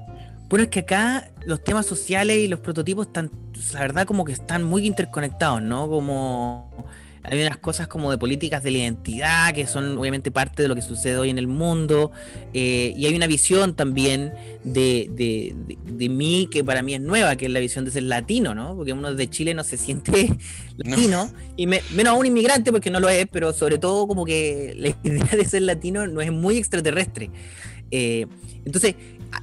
Bueno, 0.48 0.64
es 0.64 0.70
que 0.70 0.80
acá 0.80 1.30
los 1.46 1.64
temas 1.64 1.86
sociales 1.86 2.36
y 2.36 2.48
los 2.48 2.60
prototipos 2.60 3.06
están, 3.06 3.30
la 3.72 3.80
verdad, 3.80 4.06
como 4.06 4.24
que 4.24 4.32
están 4.32 4.62
muy 4.62 4.86
interconectados, 4.86 5.62
¿no? 5.62 5.88
Como 5.88 6.86
hay 7.24 7.40
unas 7.40 7.58
cosas 7.58 7.86
como 7.86 8.10
de 8.10 8.18
políticas 8.18 8.62
de 8.62 8.70
la 8.72 8.78
identidad 8.78 9.54
que 9.54 9.66
son 9.66 9.96
obviamente 9.96 10.30
parte 10.30 10.62
de 10.62 10.68
lo 10.68 10.74
que 10.74 10.82
sucede 10.82 11.16
hoy 11.16 11.30
en 11.30 11.38
el 11.38 11.46
mundo 11.46 12.10
eh, 12.52 12.92
y 12.96 13.06
hay 13.06 13.14
una 13.14 13.26
visión 13.26 13.74
también 13.74 14.32
de, 14.64 15.08
de, 15.12 16.08
mí 16.08 16.48
que 16.50 16.64
para 16.64 16.82
mí 16.82 16.94
es 16.94 17.00
nueva, 17.00 17.36
que 17.36 17.46
es 17.46 17.52
la 17.52 17.60
visión 17.60 17.84
de 17.84 17.92
ser 17.92 18.02
latino, 18.02 18.54
¿no? 18.54 18.76
Porque 18.76 18.92
uno 18.92 19.14
de 19.14 19.30
Chile 19.30 19.54
no 19.54 19.62
se 19.62 19.76
siente 19.76 20.36
latino 20.76 21.30
y 21.56 21.66
menos 21.66 22.06
aún 22.06 22.26
inmigrante 22.26 22.72
porque 22.72 22.90
no 22.90 22.98
lo 22.98 23.08
es, 23.08 23.26
pero 23.30 23.52
sobre 23.52 23.78
todo 23.78 24.06
como 24.08 24.24
que 24.24 24.74
la 24.76 24.88
idea 25.08 25.36
de 25.36 25.44
ser 25.44 25.62
latino 25.62 26.06
no 26.08 26.20
es 26.20 26.32
muy 26.32 26.56
extraterrestre. 26.56 27.30
Eh, 27.90 28.26
entonces, 28.64 28.96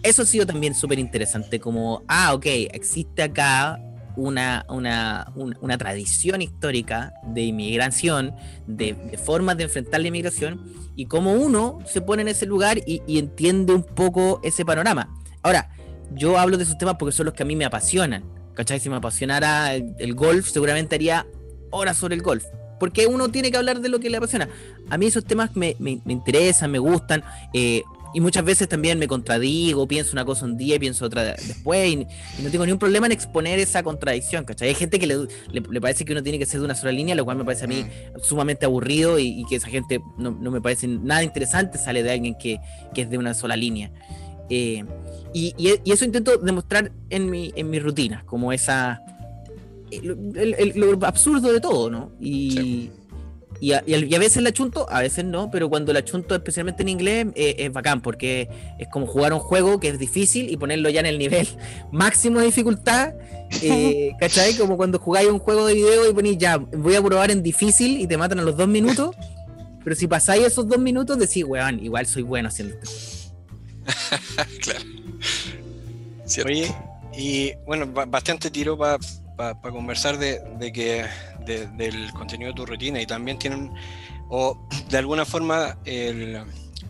eso 0.04 0.22
ha 0.22 0.26
sido 0.26 0.46
también 0.46 0.76
súper 0.76 1.00
interesante, 1.00 1.60
como, 1.60 2.04
ah, 2.08 2.34
ok, 2.34 2.46
existe 2.46 3.24
acá 3.24 3.82
una, 4.16 4.66
una, 4.68 5.78
tradición 5.78 6.42
histórica 6.42 7.14
de 7.24 7.42
inmigración, 7.42 8.34
de, 8.68 8.96
formas 9.24 9.58
de 9.58 9.64
enfrentar 9.64 10.02
la 10.02 10.08
inmigración, 10.08 10.62
y 10.96 11.06
cómo 11.06 11.34
uno 11.34 11.80
se 11.86 12.02
pone 12.02 12.24
en 12.24 12.28
ese 12.28 12.46
lugar 12.46 12.80
y, 12.86 13.02
entiende 13.18 13.74
un 13.74 13.84
poco 13.84 14.42
ese 14.44 14.66
panorama. 14.66 15.10
Ahora, 15.42 15.70
yo 16.14 16.38
hablo 16.38 16.58
de 16.58 16.64
esos 16.64 16.78
temas 16.78 16.96
porque 16.98 17.16
son 17.16 17.28
los 17.28 17.36
que 17.36 17.44
a 17.44 17.46
mí 17.46 17.56
me 17.56 17.66
apasionan. 17.66 18.24
¿Cachai? 18.54 18.80
Si 18.80 18.90
me 18.90 18.98
apasionara 18.98 19.76
el, 19.76 20.14
golf, 20.16 20.50
seguramente 20.50 20.96
haría 20.96 21.26
horas 21.72 21.96
sobre 21.96 22.16
el 22.16 22.22
golf. 22.22 22.44
Porque 22.78 23.08
uno 23.08 23.30
tiene 23.30 23.52
que 23.52 23.58
hablar 23.58 23.80
de 23.80 23.88
lo 23.88 24.00
que 24.00 24.10
le 24.10 24.18
apasiona. 24.18 24.50
A 24.90 24.98
mí 24.98 25.06
esos 25.06 25.24
temas 25.24 25.56
me, 25.56 25.76
me, 25.80 26.02
me 26.04 26.14
interesan, 26.14 26.72
me 26.72 26.80
gustan. 26.80 27.24
Eh, 27.54 27.84
y 28.14 28.22
muchas 28.22 28.44
veces 28.44 28.68
también 28.68 28.98
me 28.98 29.08
contradigo, 29.08 29.88
pienso 29.88 30.14
una 30.14 30.26
cosa 30.26 30.46
un 30.46 30.58
día 30.58 30.76
y 30.76 30.80
pienso 30.80 31.06
otra 31.06 31.24
después, 31.24 31.88
y, 31.90 31.96
no 32.42 32.50
tengo 32.50 32.66
ningún 32.66 32.80
problema 32.80 33.06
en 33.06 33.12
exponer 33.12 33.60
esa 33.60 33.84
contradicción, 33.84 34.46
¿cachai? 34.46 34.70
Hay 34.70 34.76
gente 34.76 35.00
que 35.00 35.08
le, 35.08 35.82
parece 35.82 36.06
que 36.06 36.14
uno 36.14 36.24
tiene 36.24 36.40
que 36.40 36.46
ser 36.46 36.60
de 36.60 36.66
una 36.66 36.76
sola 36.76 36.92
línea, 36.92 37.16
lo 37.16 37.26
cual 37.26 37.38
me 37.38 37.46
parece 37.46 37.66
a 37.66 37.68
mí 37.68 37.84
mm. 37.84 38.20
sumamente 38.22 38.66
aburrido 38.66 39.20
y, 39.20 39.46
que 39.50 39.56
esa 39.56 39.70
gente 39.70 40.02
no, 40.18 40.32
me 40.32 40.62
parece 40.62 40.88
nada 40.88 41.24
interesante, 41.24 41.78
sale 41.78 42.04
de 42.04 42.12
alguien 42.12 42.36
que, 42.36 42.60
es 42.96 43.10
de 43.10 43.18
una 43.18 43.34
sola 43.34 43.56
línea. 43.56 43.92
Eh, 44.50 44.84
y, 45.34 45.54
eso 45.86 46.06
intento 46.06 46.38
demostrar 46.38 46.92
en 47.10 47.30
mi, 47.30 47.54
en 47.56 47.70
mi 47.70 47.80
rutina, 47.80 48.24
como 48.26 48.52
esa... 48.52 49.02
lo 49.92 51.06
absurdo 51.06 51.52
de 51.54 51.62
todo, 51.62 51.90
¿no? 51.90 52.12
Y, 52.20 52.90
y 53.62 53.74
a, 53.74 54.20
veces 54.20 54.42
la 54.42 54.54
chunto, 54.54 54.88
a 54.90 55.02
veces 55.02 55.26
no, 55.26 55.52
pero 55.52 55.70
cuando 55.70 55.92
la 55.92 56.04
chunto, 56.04 56.34
especialmente 56.34 56.82
en 56.82 56.90
inglés, 56.90 57.28
eh, 57.36 57.56
es 57.60 57.74
bacán, 57.74 58.02
porque 58.02 58.48
es 58.78 58.88
como 58.88 59.06
jugar 59.06 59.34
un 59.34 59.40
juego 59.40 59.80
que 59.80 59.90
es 59.90 60.00
difícil 60.00 60.50
y 60.50 60.56
ponerlo 60.56 60.90
ya 60.90 61.02
en 61.02 61.06
el 61.06 61.18
nivel 61.18 61.48
máximo 61.92 62.40
de 62.40 62.46
dificultad. 62.46 63.14
Eh, 63.62 64.12
¿Cachai? 64.20 64.56
Como 64.56 64.78
cuando 64.78 64.98
jugáis 64.98 65.30
un 65.30 65.40
juego 65.40 65.66
de 65.66 65.74
video 65.74 66.10
y 66.10 66.14
ponéis 66.14 66.38
ya, 66.38 66.58
voy 66.58 66.96
a 66.96 67.02
probar 67.02 67.32
en 67.32 67.44
difícil 67.44 68.00
y 68.00 68.08
te 68.08 68.18
matan 68.18 68.40
a 68.40 68.44
los 68.44 68.56
dos 68.56 68.68
minutos. 68.68 69.16
Pero 69.84 69.96
si 69.96 70.08
pasáis 70.08 70.46
esos 70.46 70.68
dos 70.68 70.80
minutos, 70.80 71.18
decís, 71.18 71.44
weón, 71.46 71.84
igual 71.84 72.06
soy 72.06 72.24
bueno 72.24 72.48
haciendo 72.48 72.76
esto. 72.76 72.90
claro. 74.62 74.86
Oye, 76.46 76.74
y 77.18 77.54
bueno, 77.66 77.88
bastante 77.88 78.50
tiro 78.52 78.78
para 78.78 78.98
conversar 79.62 80.18
de, 80.18 80.72
que 80.74 81.06
del 81.46 82.12
contenido 82.14 82.52
de 82.52 82.56
tu 82.56 82.66
rutina 82.66 83.02
y 83.02 83.06
también 83.06 83.40
tienen, 83.40 83.72
o 84.30 84.68
de 84.90 84.98
alguna 84.98 85.26
forma, 85.26 85.78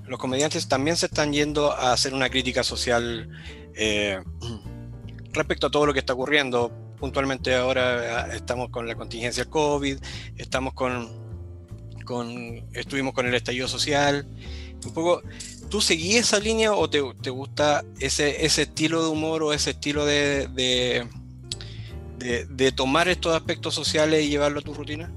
los 0.09 0.19
comediantes 0.19 0.67
también 0.67 0.97
se 0.97 1.05
están 1.05 1.31
yendo 1.31 1.71
a 1.71 1.93
hacer 1.93 2.13
una 2.13 2.29
crítica 2.29 2.63
social 2.63 3.29
eh, 3.75 4.19
respecto 5.31 5.67
a 5.67 5.71
todo 5.71 5.85
lo 5.85 5.93
que 5.93 5.99
está 5.99 6.13
ocurriendo. 6.13 6.71
Puntualmente 6.99 7.55
ahora 7.55 8.25
ah, 8.25 8.35
estamos 8.35 8.69
con 8.69 8.87
la 8.87 8.95
contingencia 8.95 9.45
COVID, 9.45 9.99
estamos 10.35 10.73
con, 10.73 11.07
con 12.03 12.67
estuvimos 12.73 13.13
con 13.13 13.27
el 13.27 13.35
estallido 13.35 13.67
social. 13.67 14.27
Un 14.83 14.93
poco, 14.93 15.21
¿tú 15.69 15.79
seguís 15.79 16.15
esa 16.17 16.39
línea 16.39 16.73
o 16.73 16.89
te, 16.89 17.01
te 17.21 17.29
gusta 17.29 17.85
ese, 17.99 18.45
ese 18.45 18.63
estilo 18.63 19.03
de 19.03 19.09
humor 19.09 19.43
o 19.43 19.53
ese 19.53 19.71
estilo 19.71 20.05
de, 20.05 21.07
tomar 22.75 23.07
estos 23.07 23.35
aspectos 23.35 23.73
sociales 23.73 24.23
y 24.23 24.29
llevarlo 24.29 24.59
a 24.59 24.63
tu 24.63 24.73
rutina? 24.73 25.11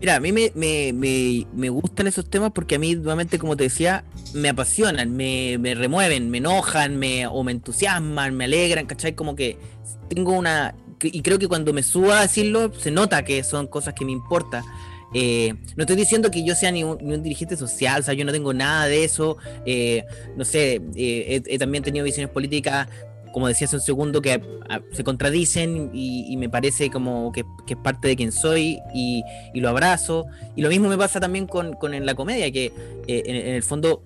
Mira, 0.00 0.16
a 0.16 0.20
mí 0.20 0.32
me, 0.32 1.68
gustan 1.68 2.06
esos 2.06 2.28
temas 2.30 2.52
porque 2.52 2.76
a 2.76 2.78
mí, 2.78 2.94
nuevamente, 2.94 3.38
como 3.38 3.54
te 3.54 3.64
decía, 3.64 4.04
me 4.32 4.48
apasionan, 4.48 5.14
me, 5.14 5.58
remueven, 5.74 6.30
me 6.30 6.38
enojan, 6.38 6.96
me, 6.96 7.26
o 7.26 7.42
me 7.44 7.52
entusiasman, 7.52 8.34
me 8.34 8.44
alegran, 8.44 8.86
¿cachai? 8.86 9.14
Como 9.14 9.36
que 9.36 9.58
tengo 10.08 10.32
una... 10.32 10.74
Y 11.02 11.20
creo 11.22 11.38
que 11.38 11.48
cuando 11.48 11.72
me 11.74 11.82
subo 11.82 12.12
a 12.12 12.22
decirlo, 12.22 12.72
se 12.78 12.90
nota 12.90 13.24
que 13.24 13.44
son 13.44 13.66
cosas 13.66 13.92
que 13.92 14.06
me 14.06 14.12
importan. 14.12 14.64
Eh, 15.12 15.54
no 15.76 15.82
estoy 15.82 15.96
diciendo 15.96 16.30
que 16.30 16.44
yo 16.44 16.54
sea 16.54 16.70
ni 16.70 16.84
un, 16.84 17.22
dirigente 17.22 17.56
social, 17.56 18.00
o 18.00 18.04
sea, 18.04 18.14
yo 18.14 18.24
no 18.24 18.32
tengo 18.32 18.52
nada 18.52 18.86
de 18.86 19.04
eso. 19.04 19.36
Eh, 19.66 20.04
no 20.36 20.44
sé, 20.44 20.80
eh, 20.94 21.42
he, 21.46 21.58
también 21.58 21.82
tenido 21.82 22.04
visiones 22.04 22.32
políticas 22.32 22.88
como 23.32 23.48
decía 23.48 23.66
hace 23.66 23.76
un 23.76 23.82
segundo, 23.82 24.22
que 24.22 24.40
ah, 24.68 24.80
se 24.92 25.04
contradicen 25.04 25.90
y, 25.92 26.36
me 26.36 26.48
parece 26.48 26.90
como 26.90 27.32
que, 27.32 27.44
es 27.68 27.76
parte 27.76 28.08
de 28.08 28.16
quien 28.16 28.32
soy 28.32 28.80
y, 28.94 29.22
lo 29.54 29.68
abrazo. 29.68 30.26
Y 30.56 30.62
lo 30.62 30.68
mismo 30.68 30.88
me 30.88 30.96
pasa 30.96 31.20
también 31.20 31.46
con, 31.46 31.74
con 31.74 32.04
la 32.04 32.14
comedia, 32.14 32.50
que 32.50 32.72
eh, 33.06 33.22
en, 33.26 33.54
el 33.54 33.62
fondo 33.62 34.02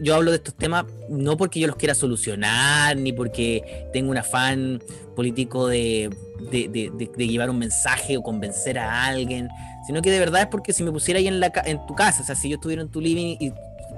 yo 0.00 0.14
hablo 0.14 0.30
de 0.30 0.38
estos 0.38 0.54
temas 0.54 0.84
no 1.08 1.36
porque 1.36 1.60
yo 1.60 1.66
los 1.66 1.76
quiera 1.76 1.94
solucionar, 1.94 2.96
ni 2.96 3.12
porque 3.12 3.88
tengo 3.92 4.10
un 4.10 4.18
afán 4.18 4.82
político 5.14 5.68
de, 5.68 6.10
de, 6.50 7.28
llevar 7.28 7.50
un 7.50 7.58
mensaje 7.58 8.16
o 8.16 8.22
convencer 8.22 8.78
a 8.78 9.06
alguien, 9.06 9.48
sino 9.86 10.02
que 10.02 10.10
de 10.10 10.18
verdad 10.18 10.42
es 10.42 10.48
porque 10.48 10.72
si 10.72 10.82
me 10.82 10.92
pusiera 10.92 11.18
ahí 11.18 11.28
en, 11.28 11.40
la, 11.40 11.52
en 11.64 11.84
tu 11.86 11.94
casa, 11.94 12.22
o 12.22 12.26
sea, 12.26 12.34
si 12.34 12.48
yo 12.48 12.56
estuviera 12.56 12.82
en 12.82 12.88
tu 12.88 13.00
living 13.00 13.36
y 13.38 13.52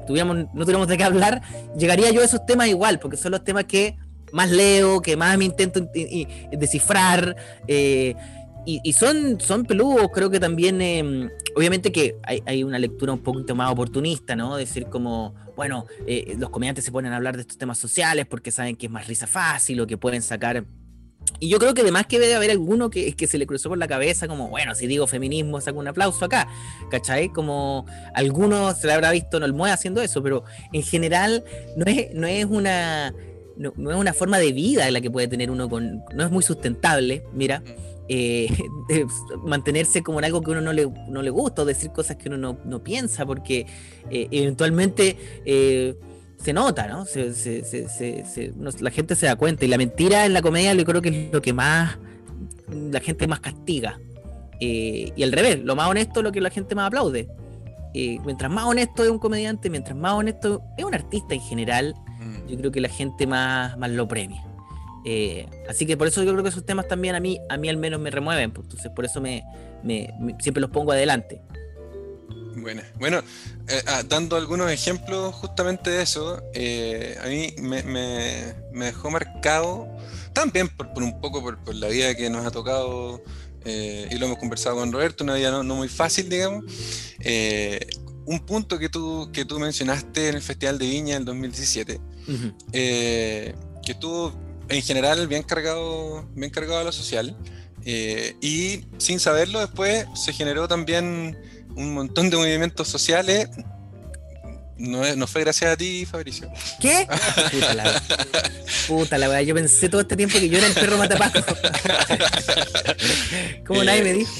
tuviéramos, 0.07 0.37
no 0.53 0.63
tuviéramos 0.63 0.89
de 0.89 0.97
qué 0.97 1.05
hablar, 1.05 1.43
llegaría 1.77 2.11
yo 2.11 2.21
a 2.21 2.25
esos 2.25 2.45
temas 2.47 2.69
igual, 2.69 2.99
porque 2.99 3.17
son 3.17 3.33
los 3.33 3.45
temas 3.45 3.65
que 3.65 3.97
más 4.33 4.51
leo, 4.51 5.01
que 5.01 5.17
más 5.17 5.37
me 5.39 5.45
intento 5.45 5.89
descifrar. 6.53 7.37
Eh, 7.67 8.15
y, 8.71 8.93
son, 8.93 9.41
son 9.41 9.65
peludos, 9.65 10.09
creo 10.13 10.29
que 10.29 10.39
también, 10.39 10.83
em, 10.83 11.31
obviamente 11.57 11.91
que 11.91 12.17
hay, 12.23 12.63
una 12.63 12.79
lectura 12.79 13.15
un 13.15 13.21
poquito 13.21 13.55
más 13.55 13.73
oportunista, 13.73 14.37
¿no? 14.37 14.57
Decir 14.57 14.89
como, 14.89 15.35
bueno, 15.57 15.87
eh, 16.07 16.35
los 16.39 16.51
comediantes 16.51 16.85
se 16.85 16.93
ponen 16.93 17.15
a 17.15 17.17
hablar 17.17 17.37
de 17.37 17.43
estos 17.43 17.57
temas 17.57 17.79
sociales 17.79 18.27
porque 18.27 18.51
saben 18.51 18.77
que 18.77 18.85
es 18.85 18.93
más 18.93 19.07
risa 19.07 19.27
fácil 19.27 19.81
o 19.81 19.87
que 19.87 19.97
pueden 19.97 20.21
sacar... 20.21 20.67
Y 21.41 21.49
yo 21.49 21.59
creo 21.59 21.73
que 21.73 21.81
además 21.81 22.07
que 22.07 22.19
debe 22.19 22.35
haber 22.35 22.51
alguno 22.51 22.91
que, 22.91 23.15
que 23.15 23.27
se 23.27 23.39
le 23.39 23.47
cruzó 23.47 23.71
por 23.71 23.79
la 23.79 23.89
cabeza 23.89 24.29
como, 24.29 24.49
bueno, 24.49 24.75
si 24.75 24.87
digo 24.87 25.07
feminismo, 25.07 25.63
saco 25.63 25.79
un 25.79 25.89
aplauso 25.89 26.27
acá, 26.27 26.47
¿cachai? 26.91 27.31
Como 27.31 27.87
algunos 28.15 28.77
se 28.79 28.87
le 28.87 28.93
habrá 28.93 29.13
visto 29.13 29.41
no 29.41 29.47
el 29.47 29.55
mueve 29.55 29.73
haciendo 29.73 30.03
eso, 30.03 30.23
pero 30.23 30.45
en 30.75 30.83
general 30.83 31.43
no 31.77 31.87
es, 31.87 32.13
no 32.13 32.27
es 32.27 32.45
una 32.45 33.15
no, 33.59 33.91
es 33.91 33.97
una 33.97 34.13
forma 34.13 34.39
de 34.39 34.53
vida 34.53 34.91
la 34.91 35.01
que 35.01 35.11
puede 35.11 35.29
tener 35.29 35.51
uno 35.51 35.69
con. 35.69 36.05
No 36.15 36.25
es 36.25 36.31
muy 36.31 36.43
sustentable, 36.43 37.25
mira. 37.33 37.63
Eh, 38.11 38.49
mantenerse 39.45 40.03
como 40.03 40.19
en 40.19 40.25
algo 40.25 40.41
que 40.41 40.51
uno 40.51 40.63
no 40.63 40.73
le, 40.73 40.89
no 41.09 41.21
le 41.21 41.29
gusta 41.29 41.63
o 41.63 41.65
decir 41.67 41.91
cosas 41.91 42.17
que 42.17 42.31
uno 42.31 42.59
no, 42.65 42.83
piensa, 42.83 43.27
porque 43.27 43.67
eh, 44.11 44.29
eventualmente 44.31 45.17
eh, 45.45 45.95
se 46.43 46.53
nota, 46.55 46.87
¿no? 46.87 47.05
La 48.81 48.91
gente 48.91 49.15
se 49.15 49.27
da 49.27 49.37
cuenta. 49.37 49.65
Y 49.65 49.69
la 49.69 49.77
mentira 49.77 50.25
en 50.25 50.33
la 50.33 50.41
comedia 50.41 50.73
yo 50.73 50.85
creo 50.85 51.03
que 51.03 51.09
es 51.09 51.33
lo 51.33 51.43
que 51.43 51.53
más 51.53 51.99
la 52.69 53.01
gente 53.01 53.27
más 53.27 53.41
castiga. 53.41 53.99
y 54.61 55.23
al 55.23 55.33
revés, 55.33 55.61
lo 55.63 55.75
más 55.75 55.89
honesto 55.89 56.21
es 56.21 56.25
lo 56.25 56.33
que 56.33 56.41
la 56.41 56.51
gente 56.51 56.75
más 56.75 56.87
aplaude. 56.87 57.29
mientras 57.93 58.51
más 58.51 58.65
honesto 58.65 59.03
es 59.03 59.11
un 59.11 59.19
comediante, 59.19 59.69
mientras 59.69 59.97
más 59.97 60.13
honesto 60.13 60.63
es 60.77 60.85
un 60.85 60.95
artista 60.95 61.35
en 61.35 61.41
general, 61.41 61.95
yo 62.49 62.57
creo 62.57 62.73
que 62.73 62.81
la 62.81 62.89
gente 62.89 63.27
más, 63.27 63.77
más 63.79 63.91
lo 63.91 64.09
premia. 64.09 64.45
Eh, 65.05 65.47
así 65.69 65.87
que 65.87 65.97
por 65.97 66.07
eso 66.07 66.23
yo 66.23 66.33
creo 66.33 66.43
que 66.43 66.51
esos 66.51 66.67
temas 66.67 66.89
también 66.89 67.15
a 67.15 67.21
mí, 67.21 67.41
a 67.49 67.57
mí 67.57 67.69
al 67.69 67.77
menos 67.77 68.01
me 68.01 68.11
remueven, 68.11 68.51
pues, 68.51 68.67
entonces 68.67 68.91
por 68.95 69.05
eso 69.05 69.21
me, 69.21 69.45
siempre 70.41 70.61
los 70.61 70.71
pongo 70.71 70.93
adelante. 70.93 71.41
Bueno, 72.57 72.83
bueno 72.99 73.23
eh, 73.69 73.83
ah, 73.87 74.03
dando 74.07 74.37
algunos 74.37 74.71
ejemplos 74.71 75.35
justamente 75.35 75.91
de 75.91 76.03
eso, 76.03 76.43
eh, 76.53 77.17
a 77.23 77.29
mí 77.29 77.55
me, 77.63 78.55
dejó 78.85 79.11
marcado 79.11 79.89
también 80.33 80.69
por, 80.69 80.89
un 81.03 81.21
poco 81.21 81.41
por, 81.41 81.75
la 81.75 81.89
vida 81.89 82.15
que 82.15 82.29
nos 82.29 82.45
ha 82.45 82.51
tocado 82.51 83.23
y 83.65 84.15
lo 84.19 84.27
hemos 84.27 84.39
conversado 84.39 84.77
con 84.77 84.91
Roberto, 84.91 85.25
una 85.25 85.35
vida 85.35 85.51
no, 85.51 85.75
muy 85.75 85.89
fácil, 85.89 86.29
digamos. 86.29 86.65
un 88.25 88.41
punto 88.41 88.79
que 88.79 88.89
tú, 88.89 89.31
que 89.33 89.45
tú 89.45 89.59
mencionaste 89.59 90.29
en 90.29 90.37
el 90.37 90.43
Festival 90.43 90.79
de 90.79 90.87
Viña 90.87 91.15
del 91.15 91.27
2017, 91.27 92.01
que 92.73 93.93
estuvo 93.93 94.33
en 94.69 94.83
general 94.83 95.27
bien 95.29 95.43
cargado, 95.43 96.29
bien 96.35 96.51
cargado 96.51 96.81
a 96.81 96.85
lo 96.85 96.93
social. 96.93 97.37
Eh, 97.85 98.37
y 98.41 98.85
sin 98.99 99.21
saberlo 99.21 99.61
después 99.61 100.07
se 100.15 100.33
generó 100.33 100.69
también 100.69 101.39
un 101.75 101.95
montón 101.95 102.31
de 102.31 102.37
movimientos 102.37 102.89
sociales. 102.89 103.49
No, 104.77 105.17
no 105.17 105.27
fue 105.27 105.41
gracias 105.41 105.73
a 105.73 105.77
ti, 105.77 106.07
Fabricio. 106.07 106.51
¿Qué? 106.81 107.09
Puta 107.51 107.75
la, 107.75 108.03
puta 108.87 109.19
la 109.19 109.43
Yo 109.43 109.55
pensé 109.55 109.89
todo 109.89 110.03
este 110.03 110.17
tiempo 110.17 110.39
que 110.39 110.49
yo 110.49 110.59
era 110.59 110.69
el 110.69 110.75
perro 110.75 110.99
matapaco. 110.99 111.41
Como 113.67 113.83
nadie 113.83 114.03
me 114.03 114.13
dijo. 114.13 114.31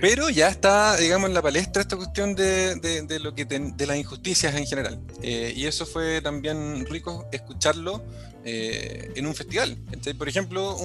Pero 0.00 0.30
ya 0.30 0.48
está, 0.48 0.96
digamos, 0.96 1.28
en 1.28 1.34
la 1.34 1.42
palestra 1.42 1.82
esta 1.82 1.96
cuestión 1.96 2.34
de, 2.34 2.76
de, 2.76 3.18
lo 3.18 3.34
que 3.34 3.44
de 3.44 3.86
las 3.86 3.96
injusticias 3.96 4.54
en 4.54 4.66
general. 4.66 5.00
Eh, 5.22 5.52
y 5.56 5.66
eso 5.66 5.84
fue 5.86 6.20
también 6.20 6.86
rico 6.86 7.26
escucharlo 7.32 8.02
eh, 8.44 9.12
en 9.16 9.26
un 9.26 9.34
festival. 9.34 9.76
Por 10.16 10.28
ejemplo, 10.28 10.76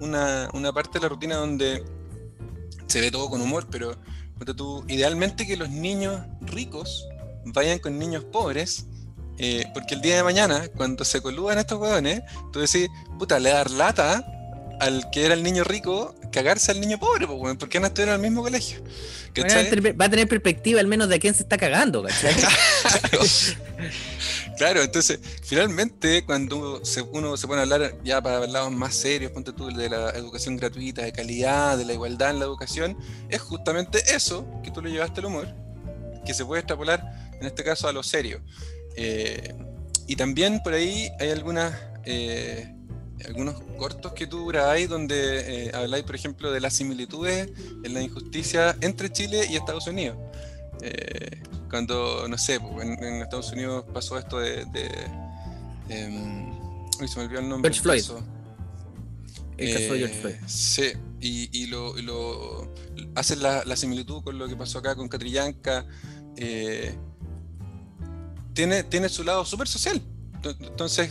una, 0.00 0.72
parte 0.74 0.98
de 0.98 1.02
la 1.02 1.08
rutina 1.08 1.36
donde 1.36 1.84
se 2.86 3.00
ve 3.00 3.10
todo 3.10 3.30
con 3.30 3.40
humor, 3.40 3.66
pero 3.70 3.96
tú, 4.54 4.84
idealmente 4.88 5.46
que 5.46 5.56
los 5.56 5.70
niños 5.70 6.20
ricos 6.42 7.08
vayan 7.46 7.78
con 7.78 7.98
niños 7.98 8.24
pobres, 8.24 8.86
eh, 9.38 9.66
porque 9.72 9.94
el 9.94 10.00
día 10.00 10.16
de 10.16 10.22
mañana, 10.22 10.68
cuando 10.76 11.04
se 11.04 11.20
coludan 11.20 11.58
estos 11.58 11.80
hueones, 11.80 12.22
tú 12.52 12.60
decís, 12.60 12.88
puta, 13.18 13.38
le 13.38 13.50
dar 13.50 13.70
lata 13.70 14.33
al 14.80 15.10
que 15.10 15.24
era 15.24 15.34
el 15.34 15.42
niño 15.42 15.64
rico 15.64 16.14
cagarse 16.32 16.72
al 16.72 16.80
niño 16.80 16.98
pobre, 16.98 17.26
porque 17.58 17.78
no 17.78 17.86
estuvieron 17.86 18.16
en 18.16 18.24
el 18.24 18.30
mismo 18.30 18.42
colegio. 18.42 18.82
Va 19.38 20.04
a, 20.04 20.10
tener, 20.10 20.28
perspectiva 20.28 20.80
al 20.80 20.86
menos 20.86 21.08
de 21.08 21.18
quién 21.18 21.34
se 21.34 21.42
está 21.42 21.56
cagando, 21.56 22.02
¿cachai? 22.02 22.34
Claro, 24.56 24.82
entonces, 24.82 25.18
finalmente, 25.42 26.24
cuando 26.24 26.80
uno 27.10 27.36
se 27.36 27.46
pone 27.48 27.58
a 27.58 27.62
hablar 27.62 27.96
ya 28.04 28.22
para 28.22 28.46
lados 28.46 28.70
más 28.70 28.94
serios, 28.94 29.32
ponte 29.32 29.52
tú 29.52 29.66
de 29.66 29.88
la 29.88 30.10
educación 30.10 30.56
gratuita, 30.56 31.02
de 31.02 31.12
calidad, 31.12 31.76
de 31.76 31.84
la 31.84 31.92
igualdad 31.92 32.30
en 32.30 32.38
la 32.38 32.44
educación, 32.44 32.96
es 33.28 33.40
justamente 33.40 33.98
eso 34.14 34.46
que 34.62 34.70
tú 34.70 34.80
le 34.80 34.92
llevaste 34.92 35.20
al 35.20 35.26
humor, 35.26 35.48
que 36.24 36.34
se 36.34 36.44
puede 36.44 36.60
extrapolar, 36.60 37.02
en 37.40 37.46
este 37.46 37.64
caso, 37.64 37.88
a 37.88 37.92
lo 37.92 38.04
serio. 38.04 38.40
Eh, 38.96 39.54
y 40.06 40.16
también 40.16 40.62
por 40.62 40.74
ahí 40.74 41.10
hay 41.18 41.30
algunas, 41.30 41.74
eh, 42.04 42.73
algunos 43.26 43.60
cortos 43.78 44.12
que 44.12 44.26
tú 44.26 44.46
grabáis 44.46 44.88
donde 44.88 45.66
eh, 45.66 45.70
habláis, 45.74 46.04
por 46.04 46.14
ejemplo, 46.14 46.50
de 46.50 46.60
las 46.60 46.74
similitudes 46.74 47.50
en 47.82 47.94
la 47.94 48.02
injusticia 48.02 48.76
entre 48.80 49.10
Chile 49.10 49.46
y 49.48 49.56
Estados 49.56 49.86
Unidos. 49.86 50.18
Eh, 50.82 51.42
cuando, 51.70 52.26
no 52.28 52.36
sé, 52.38 52.56
en, 52.56 53.22
Estados 53.22 53.52
Unidos 53.52 53.84
pasó 53.92 54.18
esto 54.18 54.38
de. 54.38 54.64
de 54.66 54.90
em, 55.88 56.52
se 57.06 57.18
me 57.18 57.24
olvidó 57.24 57.40
el 57.40 57.48
nombre. 57.48 57.72
George 57.72 57.82
Floyd. 57.82 58.24
El 59.56 59.72
caso 59.72 59.92
de 59.92 59.98
George 59.98 60.20
Floyd. 60.20 60.34
Eh, 60.34 60.40
sí, 60.46 60.92
y, 61.20 61.66
lo, 61.66 62.72
hacen 63.14 63.42
la, 63.42 63.76
similitud 63.76 64.22
con 64.22 64.38
lo 64.38 64.48
que 64.48 64.56
pasó 64.56 64.78
acá 64.78 64.94
con 64.94 65.08
Catrillanca. 65.08 65.86
Tiene, 68.54 68.84
tiene 68.84 69.08
su 69.08 69.24
lado 69.24 69.44
súper 69.44 69.66
social. 69.66 70.00
Entonces, 70.60 71.10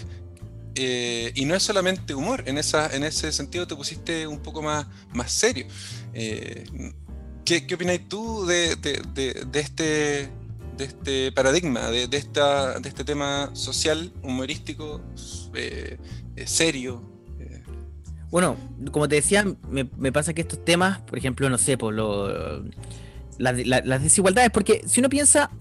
eh, 0.75 1.31
y 1.35 1.45
no 1.45 1.55
es 1.55 1.63
solamente 1.63 2.13
humor, 2.13 2.43
en, 2.45 2.57
esa, 2.57 2.93
en 2.95 3.03
ese 3.03 3.31
sentido 3.31 3.67
te 3.67 3.75
pusiste 3.75 4.27
un 4.27 4.39
poco 4.39 4.61
más, 4.61 4.87
más 5.13 5.31
serio. 5.31 5.67
¿qué, 6.13 7.67
¿Qué 7.67 7.75
opináis 7.75 8.07
tú 8.07 8.45
de, 8.45 8.75
de, 8.75 9.59
este, 9.59 10.29
de 10.77 10.83
este 10.85 11.31
paradigma, 11.31 11.89
de, 11.89 12.07
de, 12.07 12.17
esta, 12.17 12.79
de 12.79 12.89
este 12.89 13.03
tema 13.03 13.49
social, 13.53 14.11
humorístico, 14.21 15.01
eh, 15.53 15.97
eh, 16.35 16.47
serio. 16.47 17.01
Eh. 17.39 17.63
Bueno, 18.29 18.57
como 18.91 19.07
te 19.07 19.15
decía, 19.15 19.45
me, 19.69 20.11
pasa 20.11 20.33
que 20.33 20.41
estos 20.41 20.63
temas, 20.63 21.01
por 21.01 21.17
ejemplo, 21.17 21.49
no 21.49 21.57
sé, 21.57 21.77
por 21.77 21.93
lo, 21.93 22.63
las 23.37 24.03
desigualdades, 24.03 24.51
porque 24.51 24.83
si 24.87 24.99
uno 24.99 25.09
piensa, 25.09 25.51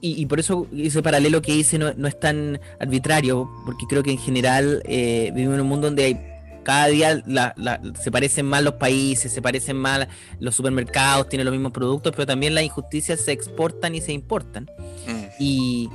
y, 0.00 0.26
por 0.26 0.40
eso 0.40 0.66
ese 0.76 1.02
paralelo 1.02 1.42
que 1.42 1.54
hice 1.54 1.78
no, 1.78 1.92
no, 1.94 2.08
es 2.08 2.18
tan 2.18 2.60
arbitrario, 2.78 3.50
porque 3.64 3.86
creo 3.88 4.02
que 4.02 4.12
en 4.12 4.18
general 4.18 4.82
vivimos 4.86 5.54
en 5.54 5.60
un 5.60 5.66
mundo 5.66 5.88
donde 5.88 6.04
hay 6.04 6.38
cada 6.68 6.88
día 6.88 7.24
se 7.98 8.10
parecen 8.10 8.44
más 8.44 8.62
los 8.62 8.74
países, 8.74 9.32
se 9.32 9.40
parecen 9.40 9.78
más 9.78 10.06
los 10.38 10.54
supermercados, 10.54 11.26
tienen 11.30 11.46
los 11.46 11.52
mismos 11.52 11.72
productos, 11.72 12.12
pero 12.14 12.26
también 12.26 12.54
las 12.54 12.62
injusticias 12.62 13.22
se 13.22 13.32
exportan 13.32 13.94
y 13.94 14.02
se 14.02 14.12
importan. 14.12 14.64
Mm. 15.06 15.24
Y, 15.38 15.88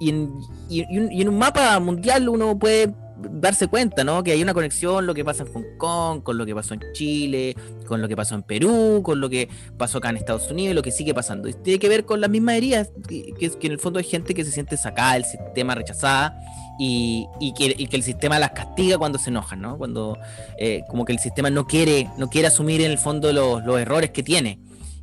en, 0.00 1.28
un, 1.28 1.36
mapa 1.36 1.76
mundial 1.80 2.28
uno 2.28 2.56
puede 2.56 2.94
darse 3.30 3.68
cuenta, 3.68 4.04
¿no? 4.04 4.22
Que 4.22 4.32
hay 4.32 4.42
una 4.42 4.54
conexión, 4.54 5.06
lo 5.06 5.14
que 5.14 5.24
pasa 5.24 5.44
en 5.44 5.52
Hong 5.52 5.76
Kong, 5.78 6.22
con 6.22 6.38
lo 6.38 6.46
que 6.46 6.54
pasó 6.54 6.74
en 6.74 6.80
Chile, 6.92 7.54
con 7.86 8.02
lo 8.02 8.08
que 8.08 8.16
pasó 8.16 8.34
en 8.34 8.42
Perú, 8.42 9.02
con 9.02 9.20
lo 9.20 9.28
que 9.28 9.48
pasó 9.76 9.98
acá 9.98 10.10
en 10.10 10.16
Estados 10.16 10.50
Unidos 10.50 10.72
y 10.72 10.74
lo 10.74 10.82
que 10.82 10.92
sigue 10.92 11.14
pasando. 11.14 11.48
Y 11.48 11.54
tiene 11.54 11.78
que 11.78 11.88
ver 11.88 12.04
con 12.04 12.20
las 12.20 12.30
mismas 12.30 12.56
heridas, 12.56 12.90
que, 13.08 13.32
que, 13.38 13.50
que 13.50 13.66
en 13.66 13.72
el 13.72 13.78
fondo 13.78 13.98
hay 13.98 14.04
gente 14.04 14.34
que 14.34 14.44
se 14.44 14.50
siente 14.50 14.76
sacada 14.76 15.14
del 15.14 15.24
sistema, 15.24 15.74
rechazada, 15.74 16.38
y, 16.78 17.52
que, 17.56 17.74
el 17.90 18.02
sistema 18.02 18.38
las 18.38 18.50
castiga 18.50 18.98
cuando 18.98 19.18
se 19.18 19.30
enojan, 19.30 19.60
¿no? 19.60 19.78
Cuando 19.78 20.18
eh, 20.58 20.82
como 20.88 21.04
que 21.04 21.12
el 21.12 21.18
sistema 21.18 21.50
no 21.50 21.66
quiere, 21.66 22.10
no 22.18 22.28
quiere 22.28 22.48
asumir 22.48 22.80
en 22.82 22.90
el 22.90 22.98
fondo 22.98 23.32
los, 23.32 23.80
errores 23.80 24.10
que 24.10 24.22
tiene. 24.22 24.58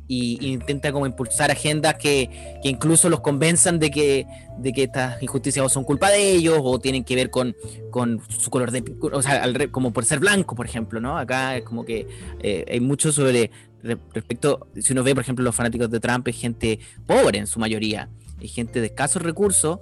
Y, 0.06 0.46
intenta 0.46 0.92
como 0.92 1.06
impulsar 1.06 1.50
agendas 1.50 1.94
que, 1.94 2.58
incluso 2.62 3.08
los 3.08 3.20
convenzan 3.20 3.78
de 3.78 3.90
que, 3.90 4.26
de 4.58 4.72
que 4.72 4.84
estas 4.84 5.22
injusticias 5.22 5.72
son 5.72 5.84
culpa 5.84 6.10
de 6.10 6.32
ellos 6.32 6.58
o 6.62 6.78
tienen 6.78 7.04
que 7.04 7.14
ver 7.14 7.30
con, 7.30 7.56
con 7.90 8.20
su 8.28 8.50
color 8.50 8.70
de 8.70 8.84
o 9.00 9.22
sea, 9.22 9.42
como 9.70 9.92
por 9.92 10.04
ser 10.04 10.20
blanco, 10.20 10.54
por 10.54 10.66
ejemplo, 10.66 11.00
¿no? 11.00 11.18
Acá 11.18 11.56
es 11.56 11.64
como 11.64 11.84
que 11.84 12.06
eh, 12.40 12.64
hay 12.68 12.80
mucho 12.80 13.12
sobre 13.12 13.50
respecto, 13.82 14.66
si 14.78 14.92
uno 14.92 15.02
ve, 15.02 15.14
por 15.14 15.22
ejemplo, 15.22 15.44
los 15.44 15.54
fanáticos 15.54 15.90
de 15.90 16.00
Trump, 16.00 16.26
es 16.28 16.36
gente 16.36 16.78
pobre 17.06 17.38
en 17.38 17.46
su 17.46 17.58
mayoría, 17.60 18.08
es 18.40 18.52
gente 18.52 18.80
de 18.80 18.86
escasos 18.86 19.22
recursos 19.22 19.78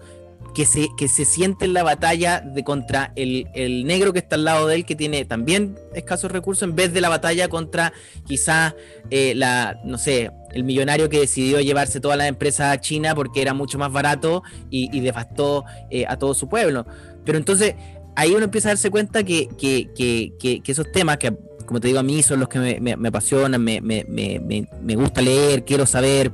que 0.54 0.66
se, 0.66 0.88
que 0.96 1.08
se 1.08 1.24
siente 1.24 1.64
en 1.64 1.72
la 1.72 1.82
batalla 1.82 2.40
de 2.40 2.62
contra 2.64 3.12
el, 3.16 3.46
negro 3.84 4.12
que 4.12 4.18
está 4.18 4.36
al 4.36 4.44
lado 4.44 4.66
de 4.66 4.76
él, 4.76 4.84
que 4.84 4.94
tiene 4.94 5.24
también 5.24 5.78
escasos 5.94 6.30
recursos, 6.30 6.68
en 6.68 6.76
vez 6.76 6.92
de 6.92 7.00
la 7.00 7.08
batalla 7.08 7.48
contra 7.48 7.92
quizás 8.26 8.74
eh, 9.10 9.34
la, 9.34 9.80
no 9.84 9.98
sé, 9.98 10.30
el 10.52 10.64
millonario 10.64 11.08
que 11.08 11.20
decidió 11.20 11.60
llevarse 11.60 12.00
toda 12.00 12.16
la 12.16 12.26
empresa 12.26 12.70
a 12.70 12.80
China 12.80 13.14
porque 13.14 13.40
era 13.40 13.54
mucho 13.54 13.78
más 13.78 13.92
barato 13.92 14.42
y, 14.70 15.00
devastó 15.00 15.64
eh, 15.90 16.04
a 16.06 16.16
todo 16.16 16.34
su 16.34 16.48
pueblo. 16.48 16.86
Pero 17.24 17.38
entonces 17.38 17.74
ahí 18.14 18.32
uno 18.32 18.44
empieza 18.44 18.68
a 18.68 18.72
darse 18.72 18.90
cuenta 18.90 19.24
que, 19.24 19.48
que, 19.58 19.90
que, 19.94 20.60
que 20.62 20.72
esos 20.72 20.90
temas 20.92 21.16
que, 21.16 21.34
como 21.66 21.80
te 21.80 21.88
digo, 21.88 21.98
a 21.98 22.02
mí 22.02 22.22
son 22.22 22.40
los 22.40 22.48
que 22.48 22.58
me, 22.58 22.80
me, 22.80 22.96
me 22.96 23.08
apasionan, 23.08 23.62
me, 23.62 23.80
me 23.80 24.96
gusta 24.96 25.22
leer, 25.22 25.64
quiero 25.64 25.86
saber 25.86 26.30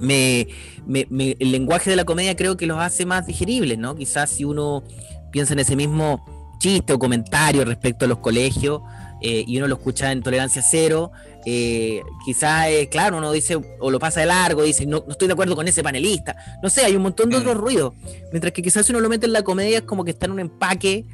me, 0.00 0.48
el 0.88 1.52
lenguaje 1.52 1.90
de 1.90 1.96
la 1.96 2.04
comedia 2.04 2.36
creo 2.36 2.56
que 2.56 2.66
los 2.66 2.78
hace 2.78 3.06
más 3.06 3.26
digeribles, 3.26 3.78
¿no? 3.78 3.94
Quizás 3.94 4.30
si 4.30 4.44
uno 4.44 4.84
piensa 5.30 5.52
en 5.52 5.60
ese 5.60 5.76
mismo 5.76 6.24
chiste 6.58 6.92
o 6.92 6.98
comentario 6.98 7.64
respecto 7.64 8.04
a 8.04 8.08
los 8.08 8.18
colegios 8.18 8.80
eh, 9.20 9.44
y 9.46 9.58
uno 9.58 9.68
lo 9.68 9.74
escucha 9.76 10.12
en 10.12 10.22
tolerancia 10.22 10.62
cero, 10.62 11.12
eh, 11.46 12.02
quizás, 12.24 12.68
eh, 12.68 12.88
claro, 12.90 13.18
uno 13.18 13.32
dice, 13.32 13.56
o 13.80 13.90
lo 13.90 13.98
pasa 13.98 14.20
de 14.20 14.26
largo, 14.26 14.62
dice, 14.62 14.86
no, 14.86 15.04
estoy 15.08 15.28
de 15.28 15.32
acuerdo 15.32 15.56
con 15.56 15.66
ese 15.68 15.82
panelista, 15.82 16.36
no 16.62 16.70
sé, 16.70 16.84
hay 16.84 16.96
un 16.96 17.02
montón 17.02 17.30
de 17.30 17.36
mm. 17.36 17.40
otros 17.40 17.56
ruidos, 17.56 17.94
mientras 18.32 18.52
que 18.52 18.62
quizás 18.62 18.86
si 18.86 18.92
uno 18.92 19.00
lo 19.00 19.08
mete 19.08 19.26
en 19.26 19.32
la 19.32 19.42
comedia 19.42 19.78
es 19.78 19.84
como 19.84 20.04
que 20.04 20.10
está 20.10 20.26
en 20.26 20.32
un 20.32 20.40
empaque 20.40 21.04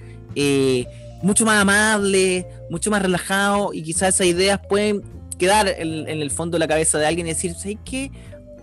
mucho 1.23 1.45
más 1.45 1.61
amable, 1.61 2.47
mucho 2.71 2.91
más 2.91 3.03
relajado 3.03 3.73
y 3.73 3.83
quizás 3.83 4.15
esas 4.15 4.27
ideas 4.27 4.61
pueden 4.69 5.03
quedar 5.39 5.69
en, 5.69 6.09
en 6.09 6.21
el 6.21 6.31
fondo 6.31 6.57
de 6.57 6.61
la 6.61 6.69
cabeza 6.69 6.99
de 6.99 7.07
alguien 7.07 7.27
y 7.27 7.31
decir, 7.31 7.55
¿sabes 7.55 7.79
qué? 7.85 8.11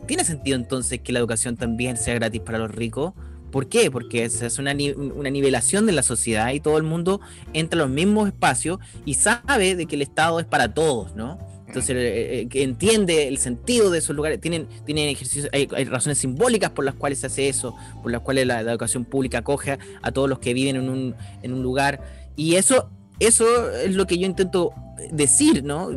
¿Tiene 0.08 0.24
sentido 0.24 0.56
entonces 0.56 1.00
que 1.02 1.12
la 1.12 1.20
educación 1.20 1.58
también 1.58 1.98
sea 1.98 2.16
gratis 2.16 2.42
para 2.42 2.58
los 2.58 2.72
ricos? 2.72 3.14
¿Por 3.52 3.68
qué? 3.68 3.92
Porque 3.92 4.24
es 4.26 4.60
una, 4.60 4.74
una 5.16 5.30
nivelación 5.30 5.86
de 5.86 5.92
la 5.92 6.04
sociedad 6.04 6.52
y 6.54 6.60
todo 6.60 6.78
el 6.78 6.84
mundo 6.84 7.22
entra 7.54 7.80
a 7.80 7.84
los 7.84 7.92
mismos 7.92 8.28
espacios 8.28 8.80
y 9.06 9.16
sabe 9.16 9.76
de 9.76 9.86
que 9.86 9.96
el 9.96 10.02
Estado 10.02 10.40
es 10.40 10.46
para 10.46 10.74
todos, 10.74 11.16
¿no? 11.16 11.38
Entonces, 11.68 11.96
eh, 11.98 12.40
eh, 12.40 12.48
que 12.48 12.64
entiende 12.64 13.28
el 13.28 13.38
sentido 13.38 13.92
de 13.92 14.00
esos 14.00 14.16
lugares, 14.16 14.40
tienen, 14.40 14.68
tienen 14.86 15.10
ejercicios, 15.10 15.50
hay, 15.52 15.66
razones 15.86 16.18
simbólicas 16.18 16.72
por 16.72 16.86
las 16.86 16.96
cuales 16.96 17.20
se 17.20 17.28
hace 17.28 17.50
eso, 17.50 17.76
por 18.02 18.12
las 18.12 18.22
cuales 18.22 18.48
la, 18.48 18.62
educación 18.62 19.04
pública 19.04 19.40
acoge 19.40 19.78
a 20.02 20.12
todos 20.12 20.30
los 20.30 20.40
que 20.40 20.54
viven 20.54 20.78
en 20.78 20.90
un, 20.90 21.16
en 21.42 21.54
un 21.54 21.62
lugar. 21.62 22.02
Y 22.38 22.56
eso, 22.56 22.90
eso 23.20 23.72
es 23.72 23.96
lo 23.96 24.08
que 24.08 24.18
yo 24.18 24.26
intento 24.26 24.72
decir, 25.12 25.64
¿no? 25.64 25.90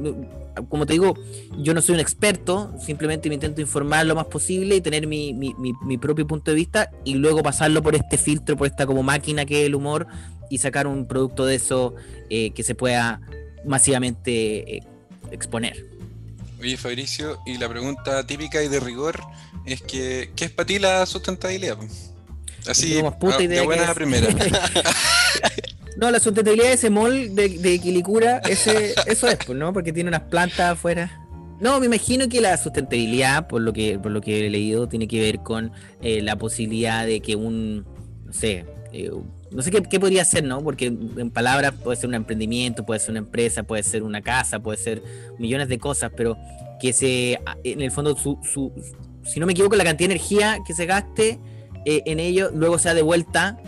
Como 0.68 0.86
te 0.86 0.94
digo, 0.94 1.14
yo 1.58 1.74
no 1.74 1.82
soy 1.82 1.94
un 1.94 2.00
experto, 2.00 2.72
simplemente 2.84 3.28
me 3.28 3.34
intento 3.34 3.60
informar 3.60 4.06
lo 4.06 4.14
más 4.14 4.26
posible 4.26 4.76
y 4.76 4.80
tener 4.80 5.06
mi, 5.06 5.32
mi, 5.32 5.54
mi, 5.56 5.98
propio 5.98 6.26
punto 6.26 6.50
de 6.50 6.56
vista 6.56 6.90
y 7.04 7.14
luego 7.14 7.42
pasarlo 7.42 7.82
por 7.82 7.94
este 7.94 8.18
filtro, 8.18 8.56
por 8.56 8.66
esta 8.66 8.86
como 8.86 9.02
máquina 9.02 9.46
que 9.46 9.62
es 9.62 9.66
el 9.66 9.74
humor 9.74 10.06
y 10.50 10.58
sacar 10.58 10.86
un 10.86 11.06
producto 11.06 11.46
de 11.46 11.54
eso 11.54 11.94
eh, 12.28 12.50
que 12.50 12.62
se 12.62 12.74
pueda 12.74 13.20
masivamente 13.64 14.82
exponer. 15.30 15.86
Oye, 16.60 16.76
Fabricio, 16.76 17.38
y 17.46 17.56
la 17.56 17.68
pregunta 17.68 18.26
típica 18.26 18.62
y 18.62 18.68
de 18.68 18.80
rigor 18.80 19.20
es 19.64 19.80
que, 19.82 20.32
¿qué 20.36 20.46
es 20.46 20.50
para 20.50 20.66
ti 20.66 20.78
la 20.78 21.06
sustentabilidad? 21.06 21.78
Así, 22.66 23.00
puta 23.18 23.42
idea 23.42 23.60
de 23.60 23.66
buena 23.66 23.94
primera. 23.94 24.28
no, 26.00 26.10
la 26.10 26.18
sustentabilidad 26.18 26.68
de 26.68 26.72
ese 26.72 26.88
mall 26.88 27.34
de, 27.34 27.58
de 27.58 27.78
Quilicura, 27.78 28.38
ese, 28.38 28.94
eso 29.06 29.28
es, 29.28 29.36
pues, 29.44 29.58
¿no? 29.58 29.72
Porque 29.74 29.92
tiene 29.92 30.08
unas 30.08 30.22
plantas 30.22 30.72
afuera. 30.72 31.28
No, 31.60 31.78
me 31.78 31.86
imagino 31.86 32.26
que 32.26 32.40
la 32.40 32.56
sustentabilidad, 32.56 33.46
por 33.46 33.60
lo 33.60 33.74
que, 33.74 33.98
por 33.98 34.10
lo 34.10 34.22
que 34.22 34.46
he 34.46 34.50
leído, 34.50 34.88
tiene 34.88 35.06
que 35.06 35.20
ver 35.20 35.40
con 35.40 35.72
eh, 36.00 36.22
la 36.22 36.36
posibilidad 36.36 37.04
de 37.04 37.20
que 37.20 37.36
un, 37.36 37.84
no 38.24 38.32
sé, 38.32 38.64
eh, 38.92 39.10
no 39.50 39.60
sé 39.60 39.70
qué, 39.70 40.00
podría 40.00 40.24
ser, 40.24 40.42
¿no? 40.42 40.62
Porque 40.64 40.86
en 40.86 41.30
palabras 41.30 41.74
puede 41.74 41.98
ser 41.98 42.08
un 42.08 42.14
emprendimiento, 42.14 42.86
puede 42.86 42.98
ser 42.98 43.10
una 43.10 43.18
empresa, 43.18 43.62
puede 43.62 43.82
ser 43.82 44.02
una 44.02 44.22
casa, 44.22 44.60
puede 44.60 44.78
ser 44.78 45.02
millones 45.38 45.68
de 45.68 45.78
cosas, 45.78 46.12
pero 46.16 46.38
que 46.80 46.94
se, 46.94 47.38
en 47.62 47.82
el 47.82 47.90
fondo, 47.90 48.16
su, 48.16 48.38
si 49.22 49.38
no 49.38 49.44
me 49.44 49.52
equivoco, 49.52 49.76
la 49.76 49.84
cantidad 49.84 50.08
de 50.08 50.14
energía 50.14 50.60
que 50.66 50.72
se 50.72 50.86
gaste 50.86 51.38
eh, 51.84 52.02
en 52.06 52.20
ello, 52.20 52.50
luego 52.54 52.78
sea 52.78 52.94
devuelta 52.94 53.58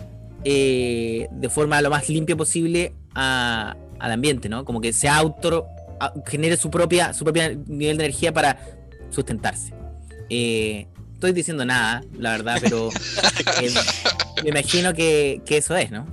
eh, 0.45 1.27
de 1.31 1.49
forma 1.49 1.81
lo 1.81 1.89
más 1.89 2.09
limpia 2.09 2.35
posible 2.35 2.93
al 3.13 3.75
ambiente, 3.99 4.49
¿no? 4.49 4.65
Como 4.65 4.81
que 4.81 4.91
se 4.91 5.07
auto, 5.07 5.67
genere 6.25 6.57
su 6.57 6.69
propia, 6.69 7.13
su 7.13 7.23
propia 7.23 7.49
nivel 7.49 7.97
de 7.97 8.05
energía 8.05 8.33
para 8.33 8.59
sustentarse. 9.09 9.73
Eh, 10.29 10.87
estoy 11.13 11.31
diciendo 11.31 11.65
nada, 11.65 12.03
la 12.17 12.31
verdad, 12.31 12.57
pero 12.61 12.89
eh, 13.61 13.73
me 14.43 14.49
imagino 14.49 14.93
que, 14.93 15.41
eso 15.47 15.75
es, 15.75 15.91
¿no? 15.91 16.05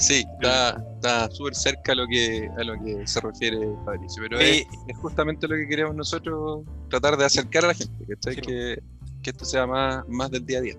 sí, 0.00 0.24
está 0.40 1.30
súper 1.30 1.54
cerca 1.54 1.92
a 1.92 1.94
lo, 1.94 2.06
que, 2.08 2.48
a 2.58 2.64
lo 2.64 2.74
que 2.84 3.06
se 3.06 3.20
refiere 3.20 3.58
Fabricio, 3.84 4.22
pero 4.28 4.40
es, 4.40 4.64
justamente 4.96 5.46
lo 5.46 5.54
que 5.54 5.68
queremos 5.68 5.94
nosotros 5.94 6.64
tratar 6.90 7.16
de 7.16 7.24
acercar 7.24 7.64
a 7.64 7.68
la 7.68 7.74
gente, 7.74 8.04
que, 8.42 8.82
que 9.22 9.30
esto 9.30 9.44
sea 9.44 9.66
más, 9.66 10.06
más 10.08 10.30
del 10.30 10.44
día 10.44 10.58
a 10.58 10.62
día. 10.62 10.74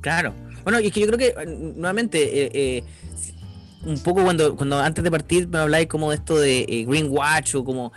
Claro. 0.00 0.34
Bueno, 0.64 0.80
y 0.80 0.86
es 0.86 0.92
que 0.92 1.00
yo 1.00 1.06
creo 1.06 1.18
que, 1.18 1.34
nuevamente, 1.46 2.44
eh, 2.44 2.50
eh, 2.54 2.84
un 3.84 3.98
poco 4.02 4.22
cuando, 4.22 4.56
cuando 4.56 4.78
antes 4.78 5.02
de 5.02 5.10
partir 5.10 5.48
me 5.48 5.58
habláis 5.58 5.86
como 5.86 6.10
de 6.10 6.16
esto 6.16 6.38
de 6.38 6.84
Greenwatch 6.86 7.54
o 7.54 7.64
como 7.64 7.92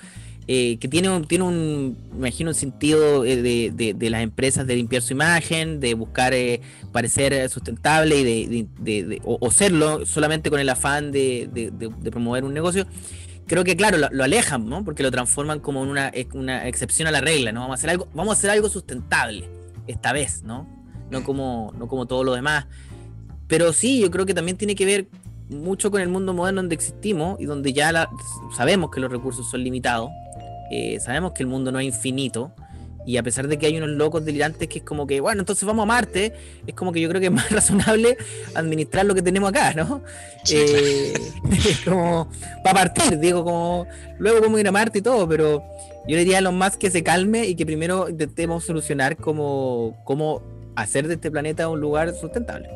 eh, 0.46 0.78
que 0.78 0.90
tiene 0.90 1.10
un, 1.10 1.26
tiene 1.26 1.46
un, 1.46 1.98
imagino, 2.14 2.50
un 2.50 2.56
sentido 2.56 3.24
eh, 3.24 3.42
de, 3.42 3.94
de, 3.94 4.10
las 4.10 4.24
empresas 4.24 4.68
de 4.68 4.76
limpiar 4.76 5.02
su 5.02 5.14
imagen, 5.14 5.80
de 5.80 5.94
buscar 5.94 6.34
eh, 6.34 6.60
parecer 6.92 7.48
sustentable 7.50 8.20
y 8.20 8.68
de, 8.78 9.22
o, 9.24 9.52
serlo 9.52 10.06
solamente 10.06 10.50
con 10.50 10.60
el 10.60 10.68
afán 10.68 11.14
de, 11.14 11.72
promover 12.12 12.44
un 12.44 12.54
negocio. 12.54 12.86
Creo 13.48 13.64
que 13.64 13.78
claro, 13.78 13.98
lo, 14.12 14.24
alejan, 14.24 14.68
¿no? 14.68 14.84
Porque 14.84 15.04
lo 15.04 15.12
transforman 15.12 15.62
como 15.62 15.84
en 15.84 15.90
una, 15.90 16.12
una 16.34 16.68
excepción 16.68 17.08
a 17.08 17.12
la 17.12 17.22
regla, 17.22 17.54
¿no? 17.54 17.62
Vamos 17.62 17.76
a 17.76 17.80
hacer 17.80 17.90
algo, 17.92 18.10
vamos 18.14 18.36
a 18.36 18.38
hacer 18.38 18.50
algo 18.50 18.68
sustentable, 18.68 19.50
esta 19.88 20.12
vez, 20.12 20.44
¿no? 20.44 20.83
No 21.14 21.24
como, 21.24 21.72
no 21.78 21.88
como 21.88 22.06
todo 22.06 22.26
lo 22.26 22.34
demás. 22.34 22.66
Pero 23.48 23.72
sí, 23.72 24.02
yo 24.02 24.12
creo 24.12 24.26
que 24.26 24.34
también 24.34 24.58
tiene 24.58 24.76
que 24.76 24.86
ver 24.86 25.08
mucho 25.50 25.92
con 25.92 26.02
el 26.02 26.10
mundo 26.10 26.34
moderno 26.34 26.62
donde 26.62 26.76
existimos 26.76 27.40
y 27.40 27.46
donde 27.46 27.72
ya 27.72 28.10
sabemos 28.56 28.92
que 28.92 29.00
los 29.00 29.12
recursos 29.12 29.50
son 29.50 29.64
limitados 29.64 30.10
eh, 30.76 31.00
sabemos 31.00 31.34
que 31.34 31.44
el 31.44 31.48
mundo 31.48 31.72
no 31.72 31.80
es 31.80 31.86
infinito. 31.86 32.52
Y 33.06 33.18
a 33.18 33.24
pesar 33.24 33.48
de 33.48 33.60
que 33.60 33.66
hay 33.66 33.78
unos 33.78 33.90
locos 33.90 34.26
delirantes 34.26 34.68
que 34.68 34.80
es 34.80 34.84
como 34.84 35.06
que, 35.06 35.20
bueno, 35.20 35.42
entonces 35.42 35.66
vamos 35.66 35.84
a 35.84 35.86
Marte, 35.86 36.34
es 36.66 36.74
como 36.74 36.94
que 36.94 37.02
yo 37.02 37.10
creo 37.10 37.20
que 37.20 37.28
es 37.28 37.34
más 37.34 37.52
razonable 37.52 38.18
administrar 38.56 39.06
lo 39.06 39.14
que 39.14 39.22
tenemos 39.22 39.50
acá, 39.50 39.74
¿no? 39.74 40.02
Eh, 40.50 41.14
como 41.86 42.30
para 42.64 42.86
partir, 42.86 43.20
digo, 43.20 43.44
como 43.44 43.88
luego 44.20 44.42
vamos 44.42 44.58
a 44.58 44.62
ir 44.62 44.68
a 44.70 44.72
Marte 44.72 45.00
y 45.00 45.02
todo, 45.02 45.28
pero 45.28 45.64
yo 46.08 46.16
le 46.16 46.20
diría 46.20 46.38
a 46.38 46.42
los 46.42 46.54
más 46.54 46.78
que 46.78 46.90
se 46.90 47.04
calme 47.04 47.46
y 47.46 47.56
que 47.56 47.66
primero 47.66 48.10
intentemos 48.10 48.64
solucionar 48.64 49.18
cómo, 49.18 50.02
cómo 50.06 50.42
hacer 50.76 51.08
de 51.08 51.16
este 51.16 51.32
planeta 51.32 51.68
un 51.70 51.80
lugar 51.80 52.14
sustentable. 52.16 52.70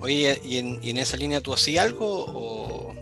Oye, 0.00 0.40
¿y 0.44 0.58
en, 0.58 0.78
y 0.82 0.90
en 0.90 0.98
esa 0.98 1.16
línea 1.16 1.40
tú 1.40 1.52
hacías 1.52 1.84
algo 1.84 2.26
o, 2.28 2.94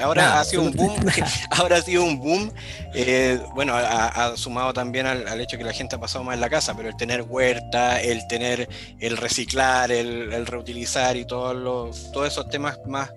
Ahora, 0.00 0.40
ha 0.40 0.44
sido 0.44 0.62
un 0.62 0.72
boom, 0.72 0.94
ahora 1.50 1.76
ha 1.76 1.82
sido 1.82 2.04
un 2.04 2.18
boom, 2.18 2.52
eh, 2.94 3.40
bueno, 3.54 3.74
ha, 3.74 4.36
sumado 4.36 4.72
también 4.72 5.06
al, 5.06 5.40
hecho 5.40 5.58
que 5.58 5.64
la 5.64 5.72
gente 5.72 5.96
ha 5.96 5.98
pasado 5.98 6.24
más 6.24 6.34
en 6.34 6.40
la 6.40 6.48
casa, 6.48 6.76
pero 6.76 6.88
el 6.88 6.96
tener 6.96 7.22
huerta, 7.22 8.00
el 8.00 8.26
tener, 8.28 8.68
el 9.00 9.16
reciclar, 9.16 9.90
el, 9.90 10.46
reutilizar 10.46 11.16
y 11.16 11.24
todos 11.24 11.56
los, 11.56 12.12
todos 12.12 12.28
esos 12.28 12.48
temas 12.48 12.78
más 12.86 13.10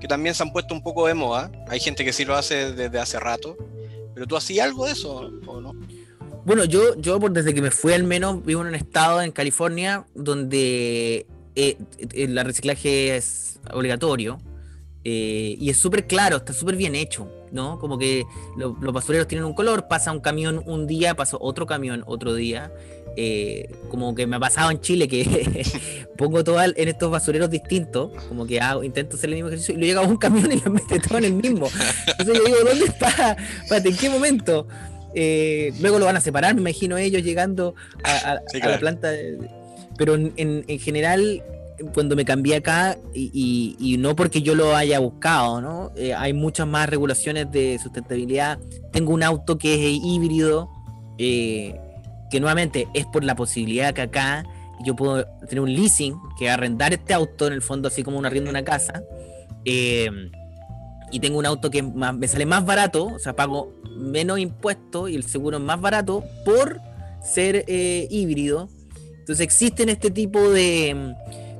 que 0.00 0.08
también 0.08 0.34
se 0.34 0.42
han 0.42 0.52
puesto 0.52 0.74
un 0.74 0.82
poco 0.82 1.06
de 1.06 1.14
moda. 1.14 1.50
Hay 1.68 1.80
gente 1.80 2.04
que 2.04 2.12
sí 2.12 2.24
lo 2.24 2.34
hace 2.34 2.72
desde 2.72 2.98
hace 2.98 3.18
rato, 3.20 3.56
pero 4.12 4.26
tú 4.26 4.36
hacías 4.36 4.66
algo 4.66 4.86
de 4.86 4.92
eso 4.92 5.30
o 5.46 5.60
no? 5.60 5.72
Bueno, 6.44 6.64
yo, 6.64 6.94
yo 6.96 7.18
desde 7.18 7.54
que 7.54 7.62
me 7.62 7.70
fui 7.70 7.94
al 7.94 8.04
menos 8.04 8.44
vivo 8.44 8.60
en 8.60 8.68
un 8.68 8.74
estado 8.74 9.22
en 9.22 9.32
California 9.32 10.04
donde 10.14 11.26
eh, 11.54 11.78
el 12.12 12.38
reciclaje 12.44 13.16
es 13.16 13.58
obligatorio 13.72 14.38
eh, 15.04 15.56
y 15.58 15.68
es 15.70 15.76
súper 15.76 16.06
claro, 16.06 16.38
está 16.38 16.52
súper 16.54 16.76
bien 16.76 16.94
hecho, 16.94 17.30
¿no? 17.52 17.78
Como 17.78 17.98
que 17.98 18.24
los 18.56 18.92
basureros 18.92 19.28
tienen 19.28 19.44
un 19.44 19.54
color, 19.54 19.86
pasa 19.86 20.12
un 20.12 20.20
camión 20.20 20.62
un 20.64 20.86
día, 20.86 21.14
pasa 21.14 21.36
otro 21.40 21.66
camión 21.66 22.02
otro 22.06 22.34
día. 22.34 22.72
Eh, 23.16 23.70
como 23.90 24.12
que 24.14 24.26
me 24.26 24.36
ha 24.36 24.40
pasado 24.40 24.72
en 24.72 24.80
Chile 24.80 25.06
que 25.06 25.64
pongo 26.18 26.42
todo 26.42 26.60
en 26.60 26.88
estos 26.88 27.10
basureros 27.10 27.48
distintos, 27.48 28.10
como 28.28 28.44
que 28.44 28.60
hago, 28.60 28.82
intento 28.82 29.16
hacer 29.16 29.30
el 29.30 29.36
mismo 29.36 29.48
ejercicio 29.48 29.74
y 29.74 29.78
luego 29.78 30.00
llega 30.00 30.10
un 30.10 30.16
camión 30.16 30.50
y 30.50 30.60
lo 30.60 30.70
mete 30.70 30.98
todo 30.98 31.18
en 31.18 31.24
el 31.24 31.34
mismo. 31.34 31.68
Entonces 32.06 32.38
yo 32.38 32.44
digo, 32.44 32.56
¿dónde 32.66 32.86
está? 32.86 33.36
Espérate, 33.62 33.90
¿en 33.90 33.96
qué 33.96 34.10
momento? 34.10 34.66
Eh, 35.14 35.72
luego 35.80 35.98
lo 35.98 36.06
van 36.06 36.16
a 36.16 36.20
separar, 36.20 36.54
me 36.54 36.60
imagino 36.60 36.96
ellos 36.96 37.22
llegando 37.22 37.74
a, 38.02 38.40
la 38.66 38.78
planta. 38.78 39.10
Pero 39.96 40.14
en, 40.14 40.32
en 40.36 40.78
general 40.80 41.42
cuando 41.92 42.16
me 42.16 42.24
cambié 42.24 42.56
acá, 42.56 42.96
y, 43.12 43.96
no 43.98 44.14
porque 44.14 44.42
yo 44.42 44.54
lo 44.54 44.76
haya 44.76 44.98
buscado, 44.98 45.60
¿no? 45.60 45.92
Eh, 45.96 46.14
hay 46.14 46.32
muchas 46.32 46.66
más 46.66 46.88
regulaciones 46.88 47.50
de 47.50 47.78
sustentabilidad. 47.82 48.58
Tengo 48.92 49.12
un 49.12 49.22
auto 49.22 49.58
que 49.58 49.74
es 49.74 50.00
híbrido, 50.02 50.70
eh, 51.18 51.78
que 52.30 52.40
nuevamente 52.40 52.88
es 52.94 53.06
por 53.06 53.24
la 53.24 53.34
posibilidad 53.34 53.92
que 53.92 54.02
acá 54.02 54.44
yo 54.84 54.94
puedo 54.94 55.24
tener 55.48 55.60
un 55.60 55.72
leasing, 55.72 56.16
que 56.38 56.50
arrendar 56.50 56.92
este 56.92 57.14
auto 57.14 57.46
en 57.46 57.52
el 57.52 57.62
fondo, 57.62 57.88
así 57.88 58.02
como 58.02 58.18
un 58.18 58.26
arriendo 58.26 58.48
de 58.48 58.58
una 58.58 58.64
casa. 58.64 59.02
Eh, 59.64 60.10
y 61.10 61.20
tengo 61.20 61.38
un 61.38 61.46
auto 61.46 61.70
que 61.70 61.82
me 61.82 62.28
sale 62.28 62.46
más 62.46 62.64
barato, 62.64 63.06
o 63.06 63.18
sea, 63.18 63.36
pago 63.36 63.72
menos 63.96 64.38
impuestos 64.38 65.10
y 65.10 65.14
el 65.14 65.24
seguro 65.24 65.58
es 65.58 65.62
más 65.62 65.80
barato 65.80 66.24
por 66.44 66.80
ser 67.22 67.64
híbrido. 67.68 68.68
Entonces 69.20 69.40
existen 69.44 69.88
este 69.88 70.10
tipo 70.10 70.50
de 70.50 71.14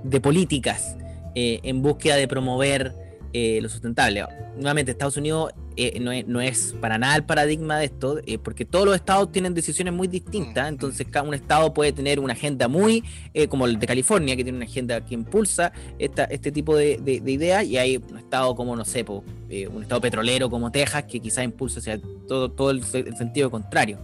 de 0.04 0.20
políticas 0.20 0.96
eh, 1.34 1.60
en 1.64 1.82
búsqueda 1.82 2.16
de 2.16 2.28
promover 2.28 2.94
eh, 3.34 3.58
lo 3.60 3.68
sustentable. 3.68 4.24
Nuevamente, 4.56 4.92
Estados 4.92 5.18
Unidos 5.18 5.52
eh, 5.76 6.00
no, 6.00 6.40
es, 6.40 6.74
para 6.80 6.96
nada 6.96 7.16
el 7.16 7.24
paradigma 7.24 7.78
de 7.78 7.86
esto, 7.86 8.20
porque 8.42 8.64
todos 8.64 8.86
los 8.86 8.94
estados 8.94 9.30
tienen 9.30 9.52
decisiones 9.52 9.92
muy 9.92 10.08
distintas, 10.08 10.68
entonces 10.68 11.06
cada 11.10 11.28
un 11.28 11.34
estado 11.34 11.74
puede 11.74 11.92
tener 11.92 12.20
una 12.20 12.32
agenda 12.32 12.68
muy, 12.68 13.04
como 13.48 13.66
el 13.66 13.78
de 13.78 13.86
California, 13.86 14.36
que 14.36 14.44
tiene 14.44 14.56
una 14.56 14.66
agenda 14.66 15.04
que 15.04 15.14
impulsa 15.14 15.72
esta, 15.98 16.24
este 16.24 16.52
tipo 16.52 16.76
de, 16.76 17.00
ideas, 17.26 17.64
y 17.64 17.76
hay 17.76 17.96
un 17.96 18.18
estado 18.18 18.54
como, 18.54 18.76
no 18.76 18.84
sé, 18.84 19.04
un 19.04 19.82
estado 19.82 20.00
petrolero 20.00 20.48
como 20.48 20.70
Texas, 20.70 21.04
que 21.04 21.20
quizás 21.20 21.44
impulsa 21.44 21.80
hacia 21.80 22.00
todo, 22.28 22.50
todo 22.50 22.70
el, 22.70 22.82
el 22.94 23.16
sentido 23.16 23.50
contrario. 23.50 23.98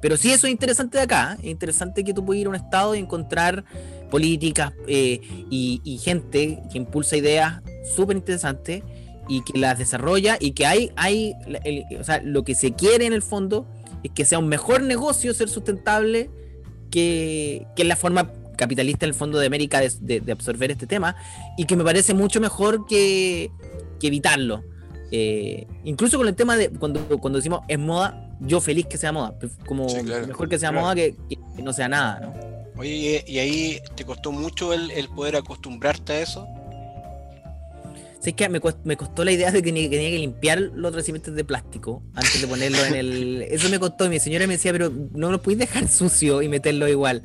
Pero 0.00 0.16
sí 0.16 0.30
eso 0.30 0.46
es 0.46 0.52
interesante 0.52 0.98
de 0.98 1.04
acá, 1.04 1.36
es 1.40 1.46
interesante 1.46 2.04
que 2.04 2.12
tú 2.12 2.24
puedas 2.24 2.40
ir 2.40 2.46
a 2.46 2.50
un 2.50 2.56
estado 2.56 2.94
y 2.94 2.98
encontrar 2.98 3.64
políticas 4.10 4.72
eh, 4.86 5.20
y, 5.50 6.00
gente 6.02 6.62
que 6.70 6.78
impulsa 6.78 7.16
ideas 7.16 7.60
súper 7.94 8.16
interesantes 8.16 8.82
y 9.28 9.42
que 9.42 9.58
las 9.58 9.78
desarrolla 9.78 10.36
y 10.40 10.52
que 10.52 10.66
hay, 10.66 10.92
hay 10.96 11.34
o 11.98 12.04
sea, 12.04 12.20
lo 12.22 12.44
que 12.44 12.54
se 12.54 12.74
quiere 12.74 13.06
en 13.06 13.12
el 13.12 13.22
fondo 13.22 13.66
es 14.02 14.10
que 14.12 14.24
sea 14.24 14.38
un 14.38 14.48
mejor 14.48 14.82
negocio 14.82 15.34
ser 15.34 15.48
sustentable 15.48 16.30
que, 16.90 17.66
que 17.74 17.84
la 17.84 17.96
forma 17.96 18.30
capitalista 18.56 19.04
en 19.04 19.10
el 19.10 19.14
fondo 19.14 19.38
de 19.38 19.46
América 19.46 19.80
de, 19.80 20.22
absorber 20.32 20.70
este 20.70 20.86
tema 20.86 21.16
y 21.56 21.64
que 21.64 21.76
me 21.76 21.84
parece 21.84 22.14
mucho 22.14 22.40
mejor 22.40 22.86
que, 22.86 23.50
que 24.00 24.06
evitarlo. 24.06 24.62
Eh, 25.12 25.66
incluso 25.84 26.18
con 26.18 26.26
el 26.26 26.34
tema 26.34 26.56
de 26.56 26.70
cuando, 26.70 27.00
cuando 27.20 27.38
decimos 27.38 27.60
es 27.68 27.78
moda, 27.78 28.28
yo 28.40 28.60
feliz 28.60 28.86
que 28.86 28.98
sea 28.98 29.12
moda. 29.12 29.34
Como 29.66 29.88
Sí, 29.88 30.00
claro. 30.02 30.26
mejor 30.26 30.48
que 30.48 30.58
sea 30.58 30.70
Claro. 30.70 30.82
moda 30.84 30.94
que, 30.94 31.14
que 31.28 31.62
no 31.62 31.72
sea 31.72 31.88
nada, 31.88 32.20
¿no? 32.20 32.80
Oye, 32.80 33.24
¿y 33.26 33.38
ahí 33.38 33.80
te 33.94 34.04
costó 34.04 34.32
mucho 34.32 34.72
el, 34.72 34.90
el 34.90 35.08
poder 35.08 35.36
acostumbrarte 35.36 36.12
a 36.12 36.20
eso? 36.20 36.46
Sé 38.26 38.32
que 38.32 38.48
me, 38.48 38.60
cuest- 38.60 38.80
me 38.82 38.96
costó 38.96 39.24
la 39.24 39.30
idea 39.30 39.52
de 39.52 39.58
que 39.62 39.68
tenía, 39.68 39.84
que 39.88 39.94
tenía 39.96 40.10
que 40.10 40.18
limpiar 40.18 40.58
los 40.74 40.92
recipientes 40.92 41.32
de 41.36 41.44
plástico 41.44 42.02
antes 42.12 42.40
de 42.40 42.48
ponerlo 42.48 42.84
en 42.84 42.94
el. 42.96 43.42
Eso 43.50 43.68
me 43.68 43.78
costó. 43.78 44.04
y 44.04 44.08
Mi 44.08 44.18
señora 44.18 44.48
me 44.48 44.54
decía, 44.54 44.72
pero 44.72 44.90
no 45.12 45.30
lo 45.30 45.40
puedes 45.40 45.60
dejar 45.60 45.86
sucio 45.86 46.42
y 46.42 46.48
meterlo 46.48 46.88
igual. 46.88 47.22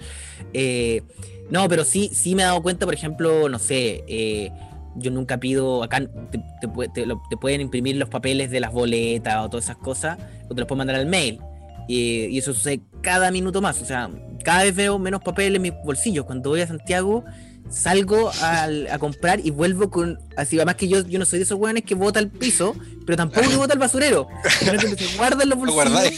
Eh, 0.53 1.01
no, 1.49 1.67
pero 1.67 1.85
sí, 1.85 2.11
sí 2.13 2.35
me 2.35 2.43
he 2.43 2.45
dado 2.45 2.61
cuenta, 2.61 2.85
por 2.85 2.93
ejemplo, 2.93 3.49
no 3.49 3.57
sé. 3.57 4.03
eh, 4.07 4.51
yo 4.95 5.09
nunca 5.09 5.39
pido, 5.39 5.81
acá 5.83 6.01
te, 6.31 6.39
te 6.61 7.37
pueden 7.37 7.61
imprimir 7.61 7.95
los 7.95 8.09
papeles 8.09 8.51
de 8.51 8.59
las 8.59 8.71
boletas 8.71 9.37
o 9.43 9.49
todas 9.49 9.63
esas 9.65 9.77
cosas, 9.77 10.19
o 10.49 10.53
te 10.53 10.61
los 10.61 10.67
pueden 10.67 10.79
mandar 10.79 10.97
al 10.97 11.07
mail. 11.07 11.39
Y, 11.87 12.25
y 12.25 12.37
eso 12.37 12.53
sucede 12.53 12.81
cada 13.01 13.31
minuto 13.31 13.59
más. 13.59 13.81
O 13.81 13.85
sea, 13.85 14.07
cada 14.43 14.65
vez 14.65 14.75
veo 14.75 14.99
menos 14.99 15.21
papel 15.23 15.55
en 15.55 15.63
mis 15.63 15.73
bolsillos. 15.83 16.25
Cuando 16.25 16.51
voy 16.51 16.61
a 16.61 16.67
Santiago, 16.67 17.25
salgo 17.71 18.31
al- 18.41 18.87
a 18.91 18.99
comprar 18.99 19.39
y 19.45 19.49
vuelvo 19.51 19.89
con. 19.89 20.19
Así, 20.37 20.57
además 20.57 20.75
que 20.75 20.87
yo, 20.87 21.01
yo 21.07 21.17
no 21.19 21.25
soy 21.25 21.39
de 21.39 21.45
esos 21.45 21.57
hueones 21.57 21.83
que 21.83 21.95
bota 21.95 22.19
al 22.19 22.29
piso, 22.29 22.75
pero 23.05 23.17
tampoco 23.17 23.49
que 23.49 23.55
bota 23.55 23.73
al 23.73 23.79
basurero. 23.79 24.27
Sino 24.59 24.73
que 24.73 24.95
se 24.97 25.17
guarda 25.17 25.43
en 25.43 25.49
los 25.49 25.57
Lo 25.67 25.73
bolsillos 25.73 26.11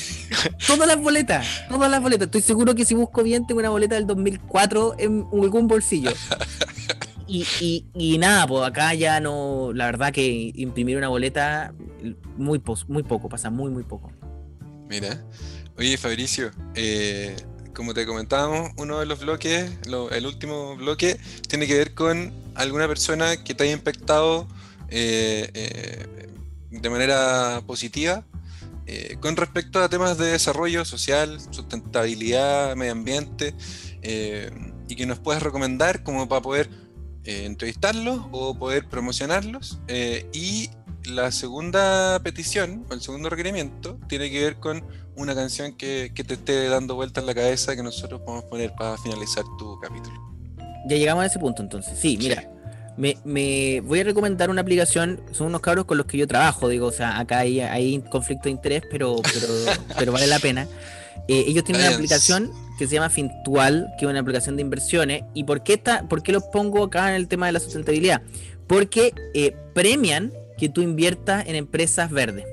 todas 0.68 0.88
las 0.88 0.98
boletas. 1.00 1.48
Todas 1.70 1.90
las 1.90 2.02
boletas. 2.02 2.26
Estoy 2.26 2.42
seguro 2.42 2.76
que 2.76 2.84
si 2.86 2.96
busco 2.96 3.24
bien, 3.24 3.46
tengo 3.48 3.60
una 3.60 3.70
boleta 3.70 3.96
del 3.96 4.08
2004 4.08 4.96
en 4.98 5.26
algún 5.32 5.68
bolsillo. 5.68 6.12
Y, 7.28 7.46
y, 7.62 7.86
y 7.96 8.18
nada, 8.18 8.46
pues 8.48 8.64
acá 8.68 8.94
ya 8.94 9.20
no. 9.20 9.72
La 9.74 9.86
verdad 9.86 10.12
que 10.12 10.52
imprimir 10.56 10.98
una 10.98 11.08
boleta, 11.08 11.74
muy, 12.38 12.60
pos- 12.60 12.88
muy 12.90 13.04
poco, 13.04 13.30
pasa 13.30 13.50
muy, 13.50 13.72
muy 13.72 13.84
poco. 13.84 14.12
Mira. 14.90 15.24
Oye, 15.78 15.98
Fabricio, 15.98 16.52
eh, 16.76 17.36
como 17.74 17.94
te 17.94 18.06
comentábamos, 18.06 18.72
uno 18.78 19.00
de 19.00 19.06
los 19.06 19.20
bloques, 19.20 19.72
lo- 19.88 20.10
el 20.12 20.26
último 20.26 20.76
bloque, 20.76 21.20
tiene 21.48 21.68
que 21.68 21.78
ver 21.78 21.94
con 21.94 22.32
alguna 22.56 22.88
persona 22.88 23.44
que 23.44 23.54
te 23.54 23.64
haya 23.64 23.74
impactado 23.74 24.48
eh, 24.90 25.50
eh, 25.54 26.28
de 26.70 26.90
manera 26.90 27.62
positiva 27.66 28.24
eh, 28.86 29.18
con 29.22 29.36
respecto 29.36 29.82
a 29.82 29.90
temas 29.90 30.18
de 30.18 30.26
desarrollo 30.28 30.86
social, 30.86 31.40
sustentabilidad, 31.52 32.76
medio 32.76 32.92
ambiente, 32.92 33.56
y 34.90 34.96
que 34.96 35.06
nos 35.06 35.18
puedas 35.20 35.42
recomendar 35.42 36.04
como 36.04 36.28
para 36.28 36.42
poder 36.42 36.70
entrevistarlos 37.24 38.20
o 38.32 38.54
poder 38.60 38.88
promocionarlos. 38.90 39.80
y 40.34 40.70
la 41.06 41.32
segunda 41.32 42.20
petición, 42.24 42.86
o 42.90 42.94
el 42.94 43.02
segundo 43.02 43.30
requerimiento, 43.30 44.00
tiene 44.08 44.30
que 44.32 44.44
ver 44.44 44.56
con 44.58 44.84
una 45.16 45.36
canción 45.36 45.74
que, 45.74 46.12
que 46.14 46.24
te 46.24 46.36
esté 46.36 46.68
dando 46.68 46.96
vuelta 46.96 47.22
en 47.22 47.28
la 47.28 47.36
cabeza 47.36 47.76
que 47.76 47.84
nosotros 47.84 48.22
podemos 48.22 48.46
poner 48.46 48.74
para 48.76 48.98
finalizar 48.98 49.44
tu 49.58 49.80
capítulo. 49.80 50.16
Ya 50.88 50.98
llegamos 50.98 51.24
a 51.24 51.28
ese 51.28 51.40
punto 51.40 51.62
entonces. 51.62 51.98
Sí, 51.98 52.18
mira. 52.18 52.50
Me, 52.96 53.18
me 53.24 53.82
voy 53.82 54.02
a 54.02 54.04
recomendar 54.04 54.52
una 54.52 54.62
aplicación, 54.62 55.20
son 55.32 55.48
unos 55.48 55.62
cabros 55.62 55.86
con 55.86 55.98
los 55.98 56.06
que 56.06 56.16
yo 56.16 56.28
trabajo, 56.28 56.70
digo, 56.70 56.86
o 56.86 56.92
sea, 56.92 57.18
acá 57.18 57.40
hay, 57.40 57.60
hay 57.60 58.00
conflicto 58.12 58.44
de 58.44 58.52
interés, 58.52 58.84
pero, 58.92 59.16
pero, 59.34 59.48
pero 59.98 60.12
vale 60.12 60.28
la 60.28 60.38
pena. 60.38 60.68
Eh, 61.28 61.46
ellos 61.48 61.64
tienen 61.64 61.88
una 61.88 61.96
aplicación 61.96 62.52
que 62.78 62.88
se 62.88 62.96
llama 62.96 63.10
Fintual, 63.10 63.88
que 63.98 64.06
es 64.06 64.10
una 64.10 64.20
aplicación 64.20 64.56
de 64.58 64.62
inversiones. 64.62 65.24
¿Y 65.34 65.44
por 65.44 65.64
qué, 65.64 65.74
está, 65.74 66.08
por 66.08 66.22
qué 66.22 66.32
los 66.32 66.44
pongo 66.44 66.84
acá 66.84 67.10
en 67.10 67.16
el 67.16 67.28
tema 67.28 67.48
de 67.48 67.54
la 67.54 67.60
sustentabilidad? 67.60 68.22
Porque 68.68 69.14
eh, 69.34 69.56
premian 69.74 70.32
que 70.58 70.70
tú 70.70 70.82
inviertas 70.82 71.48
en 71.48 71.56
empresas 71.56 72.10
verdes. 72.12 72.46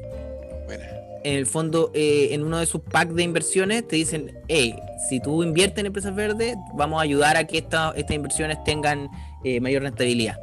En 1.22 1.34
el 1.34 1.44
fondo, 1.46 1.90
eh, 1.94 2.28
en 2.32 2.42
uno 2.42 2.58
de 2.58 2.64
sus 2.66 2.80
packs 2.80 3.14
de 3.14 3.22
inversiones, 3.22 3.86
te 3.86 3.96
dicen, 3.96 4.38
hey, 4.48 4.74
si 5.08 5.20
tú 5.20 5.42
inviertes 5.42 5.78
en 5.80 5.86
empresas 5.86 6.14
verdes, 6.14 6.56
vamos 6.74 6.98
a 6.98 7.02
ayudar 7.02 7.36
a 7.36 7.44
que 7.46 7.58
esta- 7.58 7.92
estas 7.96 8.16
inversiones 8.16 8.62
tengan 8.64 9.08
eh, 9.44 9.60
mayor 9.60 9.82
rentabilidad. 9.82 10.38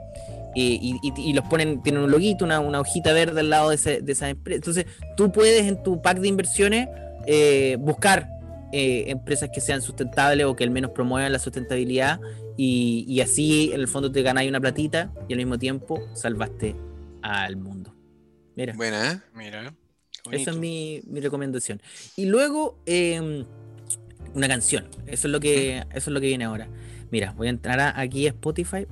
Eh, 0.56 0.78
y, 0.82 1.00
y- 1.04 1.30
y 1.30 1.34
los 1.34 1.48
ponen, 1.48 1.82
tienen 1.84 2.02
un 2.04 2.10
loguito, 2.12 2.46
una, 2.46 2.60
una 2.60 2.80
hojita 2.80 3.14
verde 3.14 3.40
al 3.42 3.50
lado 3.52 3.70
de, 3.70 3.76
ese- 3.76 4.02
de 4.02 4.12
esa 4.12 4.30
empresa. 4.30 4.56
Entonces, 4.58 4.86
tú 5.16 5.32
puedes 5.32 5.64
en 5.68 5.82
tu 5.84 6.02
pack 6.02 6.18
de 6.20 6.28
inversiones 6.28 6.88
eh, 7.28 7.78
buscar 7.80 8.28
empresas 8.72 9.50
que 9.54 9.62
sean 9.62 9.82
sustentables 9.82 10.46
o 10.46 10.56
que 10.56 10.64
al 10.64 10.72
menos 10.72 10.92
promuevan 10.92 11.32
la 11.32 11.40
sustentabilidad 11.40 12.20
y, 12.58 13.06
y 13.08 13.22
así 13.22 13.72
en 13.74 13.80
el 13.80 13.88
fondo 13.88 14.12
te 14.12 14.22
ganáis 14.24 14.50
una 14.50 14.60
platita 14.60 15.12
y 15.30 15.34
al 15.34 15.38
mismo 15.38 15.58
tiempo 15.58 16.02
salvaste 16.14 16.76
al 17.28 17.58
mundo. 17.58 17.94
Mira. 18.56 18.74
Buena, 18.76 19.12
¿eh? 19.12 19.20
Mira. 19.34 19.74
Esa 20.32 20.52
es 20.52 20.58
mi, 20.58 21.02
mi 21.08 21.20
recomendación. 21.22 21.82
Y 22.16 22.26
luego, 22.26 22.78
eh, 22.86 23.46
una 24.34 24.48
canción. 24.48 24.88
Eso 25.06 25.28
es 25.28 25.32
lo 25.32 25.40
que 25.40 25.78
eso 25.78 25.86
es 25.96 26.08
lo 26.08 26.20
que 26.20 26.28
viene 26.28 26.44
ahora. 26.46 26.68
Mira, 27.12 27.32
voy 27.34 27.48
a 27.48 27.50
entrar 27.50 27.80
a- 27.80 28.00
aquí 28.00 28.28
a 28.28 28.32
Spotify 28.32 28.86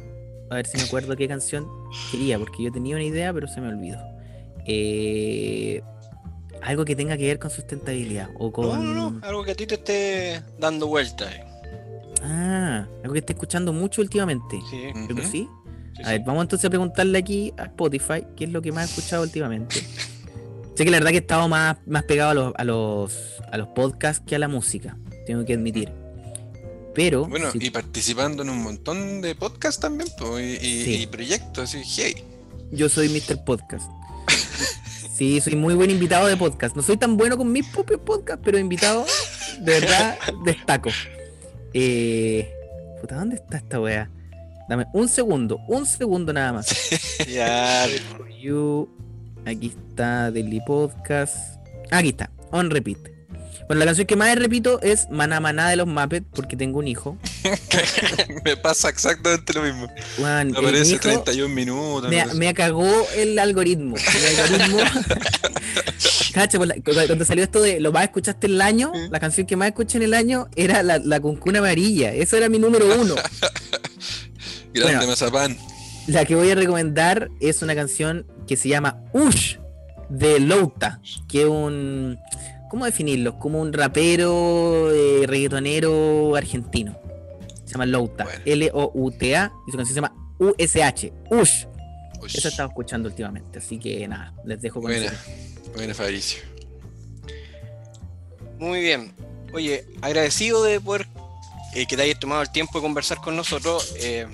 a 0.49 0.55
ver 0.55 0.65
si 0.67 0.77
me 0.77 0.83
acuerdo 0.83 1.15
qué 1.15 1.27
canción 1.27 1.67
quería, 2.11 2.37
porque 2.39 2.63
yo 2.63 2.71
tenía 2.71 2.95
una 2.95 3.03
idea, 3.03 3.33
pero 3.33 3.47
se 3.47 3.59
me 3.59 3.67
olvidó. 3.67 3.97
Eh, 4.65 5.81
algo 6.61 6.85
que 6.85 6.95
tenga 6.95 7.17
que 7.17 7.25
ver 7.27 7.37
con 7.39 7.49
sustentabilidad 7.51 8.29
o 8.37 8.51
con. 8.51 8.67
No, 8.67 8.77
no, 8.77 9.11
no, 9.11 9.19
algo 9.27 9.43
que 9.43 9.51
a 9.51 9.55
ti 9.55 9.65
te 9.67 9.75
esté 9.75 10.41
dando 10.59 10.87
vuelta. 10.87 11.29
eh. 11.35 11.43
Ah, 12.23 12.87
algo 13.03 13.13
que 13.13 13.19
esté 13.19 13.33
escuchando 13.33 13.73
mucho 13.73 14.01
últimamente. 14.01 14.59
Sí, 14.69 14.87
Creo 14.93 15.07
que 15.07 15.13
Ujú. 15.13 15.23
sí. 15.31 15.49
Sí, 15.95 16.03
A 16.03 16.09
ver, 16.09 16.21
vamos 16.25 16.43
entonces 16.43 16.65
a 16.65 16.69
preguntarle 16.69 17.17
aquí 17.17 17.53
a 17.57 17.63
Spotify 17.65 18.23
qué 18.35 18.45
es 18.45 18.49
lo 18.51 18.61
que 18.61 18.71
más 18.71 18.83
ha 18.83 18.89
escuchado 18.95 19.23
últimamente. 19.23 19.75
Sé 20.75 20.83
que 20.83 20.91
la 20.91 20.97
verdad 20.97 21.11
que 21.11 21.17
he 21.17 21.21
estado 21.21 21.47
más, 21.47 21.77
más 21.85 22.03
pegado 22.03 22.31
a 22.31 22.33
los, 22.33 22.53
a, 22.57 22.63
los, 22.65 23.13
a 23.51 23.57
los 23.57 23.67
podcasts 23.69 24.21
que 24.25 24.35
a 24.35 24.39
la 24.39 24.47
música, 24.47 24.97
tengo 25.25 25.45
que 25.45 25.53
admitir. 25.53 25.91
Pero, 26.93 27.25
Bueno, 27.27 27.51
si- 27.51 27.59
y 27.65 27.69
participando 27.71 28.43
en 28.43 28.49
un 28.49 28.61
montón 28.63 29.21
de 29.21 29.35
podcasts 29.35 29.79
también, 29.81 30.09
po, 30.17 30.39
y, 30.39 30.43
y- 30.53 30.83
Sí. 30.83 30.95
y 31.03 31.07
proyectos, 31.07 31.73
así, 31.75 31.81
hey. 31.97 32.23
yo 32.71 32.87
soy 32.89 33.09
Mr. 33.09 33.43
Podcast. 33.43 33.89
Sí, 35.13 35.39
soy 35.39 35.55
muy 35.55 35.75
buen 35.75 35.89
invitado 35.91 36.27
de 36.27 36.35
podcast. 36.35 36.75
No 36.75 36.81
soy 36.81 36.97
tan 36.97 37.15
bueno 37.15 37.37
con 37.37 37.49
mis 37.49 37.65
propios 37.67 38.01
podcasts, 38.01 38.41
pero 38.43 38.57
invitado, 38.59 39.05
de 39.61 39.79
verdad, 39.79 40.17
destaco. 40.43 40.89
Eh, 41.73 42.51
puta, 42.99 43.15
¿dónde 43.15 43.35
está 43.37 43.57
esta 43.57 43.79
wea? 43.79 44.09
Dame 44.67 44.87
un 44.93 45.07
segundo, 45.07 45.59
un 45.67 45.85
segundo 45.85 46.33
nada 46.33 46.53
más. 46.53 46.67
Ya, 47.27 47.87
You. 48.41 48.89
Aquí 49.45 49.67
está 49.67 50.31
Daily 50.31 50.59
Podcast. 50.65 51.59
Aquí 51.91 52.09
está, 52.09 52.31
on 52.51 52.71
repeat. 52.71 52.97
Bueno, 53.67 53.79
la 53.79 53.85
canción 53.85 54.05
que 54.05 54.15
más 54.15 54.35
repito 54.35 54.79
es 54.81 55.07
Maná 55.09 55.39
Maná 55.39 55.69
de 55.69 55.75
los 55.75 55.87
Muppets 55.87 56.25
porque 56.33 56.55
tengo 56.55 56.79
un 56.79 56.87
hijo. 56.87 57.17
Me 58.45 58.57
pasa 58.57 58.89
exactamente 58.89 59.53
lo 59.53 59.63
mismo. 59.63 59.87
Me 60.19 60.57
aparece 60.57 60.93
hijo 60.95 61.01
31 61.01 61.53
minutos. 61.53 62.11
me, 62.35 62.53
cagó 62.53 62.87
el 63.15 63.39
algoritmo. 63.39 63.95
El 63.97 64.39
algoritmo. 64.39 64.79
Cacha, 66.33 66.57
pues, 66.59 66.73
cuando 67.07 67.25
salió 67.25 67.43
esto 67.43 67.61
de 67.61 67.79
lo 67.79 67.91
más 67.91 68.03
escuchaste 68.03 68.47
en 68.47 68.53
el 68.53 68.61
año, 68.61 68.91
la 69.09 69.19
canción 69.19 69.47
que 69.47 69.55
más 69.55 69.69
escuché 69.69 69.97
en 69.97 70.03
el 70.03 70.13
año 70.13 70.47
era 70.55 70.83
la, 70.83 70.99
la 70.99 71.19
cuncuna 71.19 71.59
amarilla. 71.59 72.13
Eso 72.13 72.37
era 72.37 72.49
mi 72.49 72.59
número 72.59 72.85
uno. 72.99 73.15
Grande 74.75 74.97
bueno. 74.97 75.07
mazapán. 75.11 75.57
La 76.07 76.25
que 76.25 76.35
voy 76.35 76.51
a 76.51 76.55
recomendar 76.55 77.29
es 77.39 77.61
una 77.61 77.73
canción 77.75 78.25
que 78.47 78.55
se 78.57 78.69
llama 78.69 79.01
Ush 79.13 79.55
de 80.09 80.39
Louta, 80.39 81.01
que 81.27 81.41
es 81.41 81.47
un. 81.47 82.19
¿Cómo 82.69 82.85
definirlo? 82.85 83.39
Como 83.39 83.59
un 83.61 83.73
rapero 83.73 84.91
eh, 84.93 85.23
reggaetonero 85.25 86.35
argentino. 86.35 86.99
Se 87.63 87.71
llama 87.73 87.85
Louta, 87.85 88.23
Bueno. 88.25 88.41
L-O-U-T-A, 88.45 89.51
y 89.67 89.71
su 89.71 89.77
canción 89.77 89.95
se 89.95 90.01
llama 90.01 90.13
U-S-H, 90.39 91.13
Ush. 91.31 91.65
Uy, 92.21 92.27
Eso 92.33 92.47
he 92.47 92.51
estado 92.51 92.69
escuchando 92.69 93.07
últimamente, 93.09 93.59
así 93.59 93.79
que 93.79 94.07
nada, 94.07 94.33
les 94.45 94.61
dejo 94.61 94.81
con 94.81 94.91
Buena, 94.91 95.07
eso. 95.07 95.15
buena 95.75 95.93
Fabricio. 95.93 96.39
muy 98.59 98.81
bien. 98.81 99.13
Oye, 99.53 99.85
agradecido 100.01 100.63
de 100.63 100.79
poder 100.81 101.07
eh, 101.73 101.85
que 101.87 101.95
te 101.95 102.03
hayas 102.03 102.19
tomado 102.19 102.41
el 102.41 102.51
tiempo 102.51 102.77
de 102.79 102.83
conversar 102.83 103.19
con 103.21 103.35
nosotros. 103.35 103.95
Eh, 103.99 104.27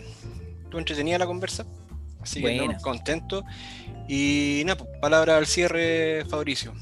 ¿Tú 0.72 0.80
entretenida 0.80 1.20
la 1.20 1.28
conversa? 1.28 1.66
Así 2.22 2.42
que 2.42 2.58
Buena. 2.58 2.74
no, 2.74 2.80
contento. 2.82 3.44
Y 4.08 4.64
nada, 4.66 4.78
pues, 4.78 4.90
palabra 5.00 5.38
al 5.38 5.46
cierre, 5.46 6.26
Fabricio. 6.28 6.74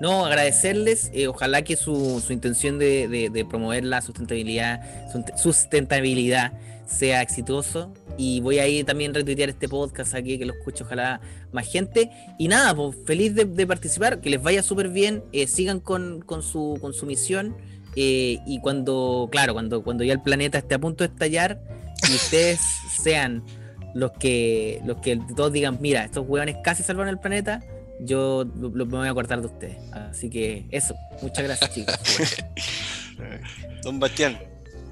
No, 0.00 0.26
agradecerles, 0.26 1.10
eh, 1.14 1.26
ojalá 1.26 1.62
que 1.62 1.74
su, 1.74 2.22
su 2.24 2.32
intención 2.32 2.78
de, 2.78 3.08
de- 3.08 3.30
de 3.30 3.44
promover 3.46 3.82
la 3.84 4.02
sustentabilidad, 4.02 4.80
sustentabilidad 5.38 6.52
sea 6.86 7.22
exitoso. 7.22 7.92
Y 8.18 8.40
voy 8.40 8.58
a 8.58 8.66
ir 8.68 8.84
también 8.86 9.12
retuitear 9.14 9.48
este 9.50 9.68
podcast 9.68 10.14
aquí, 10.14 10.38
que 10.38 10.46
lo 10.46 10.52
escuche 10.54 10.84
ojalá 10.84 11.20
más 11.52 11.66
gente. 11.70 12.10
Y 12.38 12.48
nada, 12.48 12.74
pues 12.74 12.96
feliz 13.06 13.34
de, 13.34 13.44
de 13.44 13.66
participar, 13.66 14.20
que 14.20 14.30
les 14.30 14.42
vaya 14.42 14.62
súper 14.62 14.88
bien, 14.88 15.22
eh, 15.32 15.46
sigan 15.46 15.80
con, 15.80 16.20
con 16.22 16.42
su, 16.42 16.78
con 16.80 16.92
su 16.92 17.06
misión. 17.06 17.56
Eh, 17.96 18.38
y 18.46 18.60
cuando, 18.60 19.28
claro, 19.32 19.52
cuando, 19.54 19.82
cuando 19.82 20.04
ya 20.04 20.12
el 20.12 20.20
planeta 20.22 20.58
esté 20.58 20.74
a 20.74 20.78
punto 20.78 21.02
de 21.04 21.08
estallar 21.12 21.60
y 22.08 22.14
ustedes 22.14 22.60
sean 23.02 23.42
los 23.94 24.12
que, 24.12 24.80
los 24.84 24.98
que 24.98 25.18
todos 25.34 25.52
digan, 25.52 25.78
mira, 25.80 26.04
estos 26.04 26.24
hueones 26.28 26.56
casi 26.62 26.82
salvaron 26.82 27.08
el 27.08 27.18
planeta, 27.18 27.62
yo 27.98 28.44
lo, 28.60 28.68
lo- 28.68 28.84
me 28.86 28.98
voy 28.98 29.08
a 29.08 29.10
acordar 29.10 29.40
de 29.40 29.46
ustedes. 29.46 29.76
Así 29.92 30.28
que 30.28 30.66
eso, 30.70 30.94
muchas 31.22 31.42
gracias 31.44 31.72
chicos. 31.74 31.94
Don 33.82 33.98
Bastián, 33.98 34.38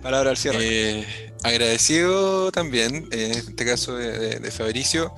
palabra 0.03 0.31
al 0.31 0.37
cierre. 0.37 0.59
Eh, 1.01 1.05
agradecido 1.43 2.51
también, 2.53 3.07
eh, 3.13 3.27
en 3.27 3.33
este 3.33 3.65
caso 3.67 3.97
de, 3.97 4.19
de- 4.19 4.39
de 4.41 4.51
Fabricio. 4.51 5.13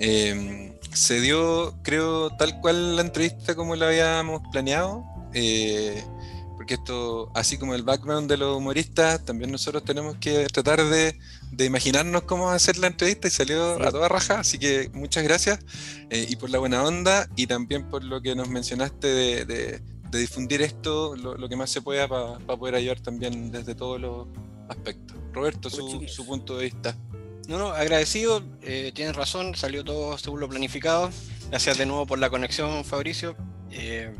Eh, 0.00 0.72
se 0.92 1.20
dio, 1.20 1.74
creo, 1.82 2.30
tal 2.36 2.60
cual 2.60 2.96
la 2.96 3.02
entrevista 3.02 3.54
como 3.54 3.76
la 3.76 3.86
habíamos 3.88 4.42
planeado. 4.50 5.04
eh, 5.34 6.02
porque 6.68 6.74
esto, 6.82 7.30
así 7.34 7.56
como 7.56 7.74
el 7.74 7.82
background 7.82 8.28
de 8.28 8.36
los 8.36 8.54
humoristas, 8.58 9.24
también 9.24 9.50
nosotros 9.50 9.82
tenemos 9.84 10.16
que 10.18 10.44
tratar 10.52 10.84
de, 10.84 11.18
de 11.50 11.64
imaginarnos 11.64 12.24
cómo 12.24 12.50
hacer 12.50 12.76
la 12.76 12.88
entrevista 12.88 13.26
y 13.26 13.30
salió 13.30 13.78
Sí. 13.78 13.82
a 13.86 13.90
toda 13.90 14.06
raja. 14.08 14.40
Así 14.40 14.58
que 14.58 14.90
muchas 14.92 15.24
gracias 15.24 15.60
eh, 16.10 16.26
y 16.28 16.36
por 16.36 16.50
la 16.50 16.58
buena 16.58 16.82
onda 16.84 17.26
y 17.36 17.46
también 17.46 17.88
por 17.88 18.04
lo 18.04 18.20
que 18.20 18.34
nos 18.34 18.50
mencionaste 18.50 19.06
de, 19.06 19.44
de- 19.46 19.82
de 20.10 20.18
difundir 20.18 20.60
esto 20.62 21.14
lo, 21.16 21.36
lo 21.36 21.48
que 21.50 21.56
más 21.56 21.70
se 21.70 21.80
pueda 21.82 22.06
para 22.08 22.38
poder 22.38 22.74
ayudar 22.74 23.00
también 23.00 23.50
desde 23.50 23.74
todos 23.74 23.98
los 24.00 24.26
aspectos. 24.68 25.16
Roberto, 25.32 25.70
su, 25.70 26.04
su 26.06 26.26
punto 26.26 26.56
de 26.58 26.64
vista. 26.64 26.96
No, 27.46 27.56
no, 27.58 27.68
agradecido, 27.68 28.42
eh, 28.62 28.92
tienes 28.94 29.16
razón, 29.16 29.54
salió 29.54 29.84
todo 29.84 30.16
según 30.18 30.40
lo 30.40 30.48
planificado. 30.50 31.08
Gracias 31.50 31.78
de 31.78 31.86
nuevo 31.86 32.04
por 32.06 32.18
la 32.18 32.28
conexión, 32.28 32.84
Fabricio. 32.84 33.36
Eh, 33.70 34.14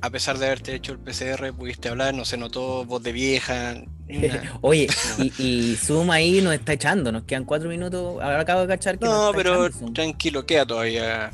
a 0.00 0.10
pesar 0.10 0.38
de 0.38 0.46
haberte 0.46 0.74
hecho 0.74 0.92
el 0.92 0.98
PCR, 0.98 1.52
pudiste 1.52 1.88
hablar, 1.88 2.14
no 2.14 2.24
se 2.24 2.36
notó 2.36 2.84
voz 2.84 3.02
de 3.02 3.12
vieja. 3.12 3.74
Oye, 4.60 4.88
y, 5.18 5.32
y 5.42 5.76
Zoom 5.76 6.10
ahí 6.10 6.40
nos 6.40 6.54
está 6.54 6.74
echando, 6.74 7.10
nos 7.12 7.24
quedan 7.24 7.44
cuatro 7.44 7.68
minutos. 7.68 8.22
Ahora 8.22 8.40
acabo 8.40 8.62
de 8.62 8.68
cachar 8.68 8.98
que 8.98 9.04
nos 9.04 9.14
No, 9.14 9.26
está 9.30 9.36
pero 9.36 9.66
echando 9.66 9.92
tranquilo, 9.92 10.46
queda 10.46 10.66
todavía. 10.66 11.30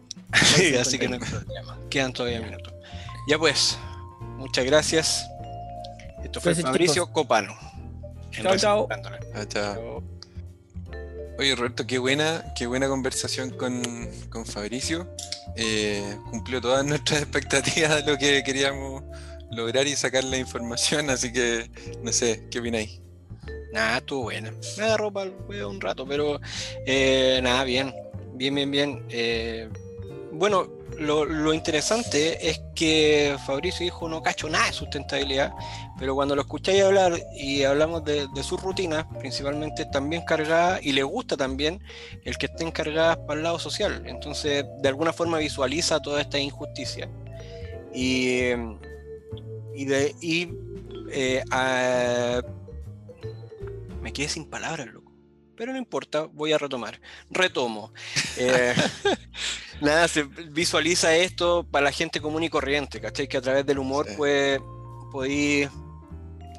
Así 0.32 0.98
que 0.98 1.08
no 1.08 1.16
hay 1.16 1.20
51. 1.20 1.26
problema. 1.44 1.78
Quedan 1.88 2.12
todavía 2.12 2.40
minutos. 2.40 2.72
Ya 3.28 3.38
pues, 3.38 3.78
muchas 4.38 4.64
gracias. 4.64 5.26
Esto 6.24 6.40
fue 6.40 6.54
Fabricio 6.54 7.06
Copano. 7.12 7.54
en 8.32 8.42
Chao, 8.42 8.56
chao. 8.56 8.88
Chao. 9.48 10.02
Oye, 11.38 11.54
Roberto, 11.54 11.86
qué 11.86 11.98
buena, 11.98 12.42
qué 12.56 12.66
buena 12.66 12.88
conversación 12.88 13.50
con, 13.50 13.82
con 14.30 14.46
Fabricio. 14.46 15.06
Eh, 15.54 16.16
cumplió 16.30 16.62
todas 16.62 16.82
nuestras 16.84 17.20
expectativas 17.22 18.04
de 18.04 18.10
lo 18.10 18.16
que 18.16 18.42
queríamos 18.42 19.02
lograr 19.50 19.86
y 19.86 19.94
sacar 19.96 20.24
la 20.24 20.38
información, 20.38 21.10
así 21.10 21.32
que 21.32 21.70
no 22.02 22.10
sé, 22.10 22.46
¿qué 22.50 22.60
opináis? 22.60 23.00
Nada, 23.70 23.98
estuvo 23.98 24.22
buena. 24.22 24.50
Me 24.78 24.84
agarró 24.84 25.12
para 25.12 25.30
un 25.66 25.78
rato, 25.78 26.06
pero 26.06 26.40
eh, 26.86 27.38
nada, 27.42 27.64
bien. 27.64 27.94
Bien, 28.32 28.54
bien, 28.54 28.70
bien. 28.70 29.06
Eh, 29.10 29.68
bueno, 30.32 30.66
lo, 30.98 31.26
lo 31.26 31.52
interesante 31.52 32.48
es 32.48 32.60
que 32.74 33.36
Fabricio 33.46 33.84
dijo 33.84 34.08
no 34.08 34.22
cacho 34.22 34.48
nada 34.48 34.66
de 34.66 34.72
sustentabilidad, 34.72 35.52
pero 35.98 36.14
cuando 36.14 36.34
lo 36.36 36.42
escucháis 36.42 36.82
hablar 36.82 37.14
y 37.38 37.62
hablamos 37.64 38.04
de, 38.04 38.26
de 38.34 38.42
sus 38.42 38.60
rutinas, 38.62 39.06
principalmente 39.18 39.82
están 39.82 40.08
bien 40.10 40.22
cargadas 40.24 40.80
y 40.84 40.92
le 40.92 41.02
gusta 41.02 41.36
también 41.36 41.80
el 42.24 42.36
que 42.36 42.46
estén 42.46 42.70
cargadas 42.70 43.16
para 43.26 43.38
el 43.38 43.44
lado 43.44 43.58
social. 43.58 44.02
Entonces, 44.06 44.64
de 44.82 44.88
alguna 44.88 45.12
forma 45.12 45.38
visualiza 45.38 46.00
toda 46.00 46.20
esta 46.20 46.38
injusticia. 46.38 47.08
Y, 47.94 48.50
y, 49.74 49.84
de, 49.86 50.14
y 50.20 50.48
eh, 51.10 51.42
a- 51.50 52.42
me 54.02 54.12
quedé 54.12 54.28
sin 54.28 54.48
palabras, 54.50 54.86
loco. 54.88 55.12
Pero 55.56 55.72
no 55.72 55.78
importa, 55.78 56.28
voy 56.30 56.52
a 56.52 56.58
retomar. 56.58 57.00
Retomo. 57.30 57.92
Eh, 58.36 58.74
nada, 59.80 60.06
se 60.08 60.24
visualiza 60.24 61.16
esto 61.16 61.66
para 61.70 61.84
la 61.86 61.92
gente 61.92 62.20
común 62.20 62.42
y 62.42 62.50
corriente, 62.50 63.00
¿cachai? 63.00 63.26
Que 63.26 63.38
a 63.38 63.40
través 63.40 63.64
del 63.64 63.78
humor 63.78 64.06
Sí. 64.06 64.14
puede, 64.16 64.60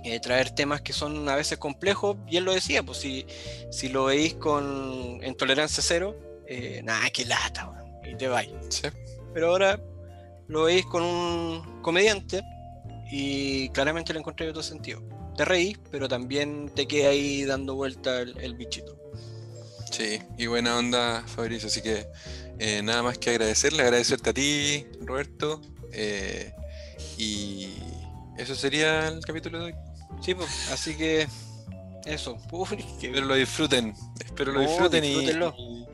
eh, 0.04 0.20
traer 0.20 0.52
temas 0.52 0.82
que 0.82 0.94
son 0.94 1.28
a 1.30 1.36
veces 1.36 1.58
complejos. 1.58 2.18
Y 2.28 2.38
él 2.38 2.46
lo 2.46 2.54
decía, 2.54 2.84
pues 2.84 3.00
si, 3.00 3.26
si 3.72 3.90
lo 3.90 4.06
veis 4.06 4.36
con 4.36 5.20
en 5.22 5.36
tolerancia 5.36 5.84
cero, 5.84 6.16
eh, 6.48 6.82
nada, 6.84 7.10
que 7.10 7.26
lata, 7.26 7.72
y 8.04 8.16
te 8.16 8.28
vais. 8.28 8.50
¿Sí? 8.70 8.88
Pero 9.34 9.50
ahora 9.52 9.80
lo 10.48 10.64
veis 10.64 10.86
con 10.86 11.04
un 11.04 11.82
comediante 11.82 12.42
y 13.12 13.70
claramente 13.70 14.14
le 14.14 14.20
encontré 14.20 14.50
otro 14.50 14.64
sentido. 14.64 15.02
Te 15.36 15.46
reís, 15.46 15.78
pero 15.92 16.08
también 16.08 16.70
te 16.74 16.88
queda 16.88 17.10
ahí 17.10 17.46
dando 17.46 17.76
vuelta 17.76 18.22
el, 18.22 18.38
el 18.40 18.56
bichito. 18.56 18.98
Sí, 19.92 20.20
y 20.38 20.48
buena 20.48 20.78
onda, 20.78 21.24
Fabricio. 21.28 21.68
Así 21.68 21.82
que 21.82 22.08
eh, 22.60 22.82
nada 22.82 23.04
más 23.04 23.18
que 23.18 23.30
agradecerle, 23.30 23.84
agradecerte 23.84 24.30
a 24.32 24.34
ti, 24.34 24.86
Roberto. 25.02 25.62
eh, 25.94 26.54
y 27.18 27.70
eso 28.38 28.56
sería 28.56 29.08
el 29.08 29.24
capítulo 29.26 29.60
de 29.60 29.66
hoy. 29.66 29.76
Sí, 30.22 30.34
pues, 30.34 30.72
así 30.72 30.96
que 30.96 31.28
eso. 32.06 32.38
Uy, 32.52 32.68
qué- 33.00 33.08
Espero 33.08 33.26
lo 33.26 33.36
disfruten. 33.36 33.94
Espero 34.24 34.52
lo 34.52 34.62
No, 34.62 34.68
disfruten 34.68 35.04
y, 35.04 35.08
disfrútenlo. 35.10 35.54
y, 35.58 35.86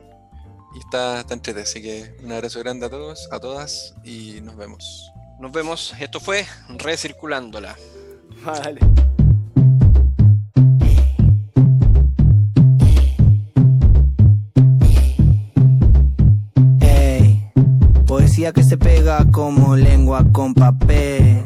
y 0.76 0.78
está, 0.80 1.20
está 1.20 1.34
entrete. 1.34 1.62
Así 1.62 1.80
que 1.82 2.16
un 2.22 2.32
abrazo 2.32 2.58
grande 2.60 2.86
a 2.86 2.90
todos, 2.90 3.28
a 3.30 3.38
todas 3.40 3.94
y 4.04 4.40
nos 4.42 4.56
vemos. 4.56 5.10
Nos 5.40 5.52
vemos. 5.52 5.94
Esto 6.00 6.20
fue 6.20 6.46
Recirculándola. 6.68 7.76
Vale. 8.44 8.80
Ey, 16.80 17.50
poesía 18.06 18.52
que 18.52 18.62
se 18.62 18.76
pega 18.76 19.24
como 19.30 19.76
lengua 19.76 20.24
con 20.32 20.54
papel. 20.54 21.42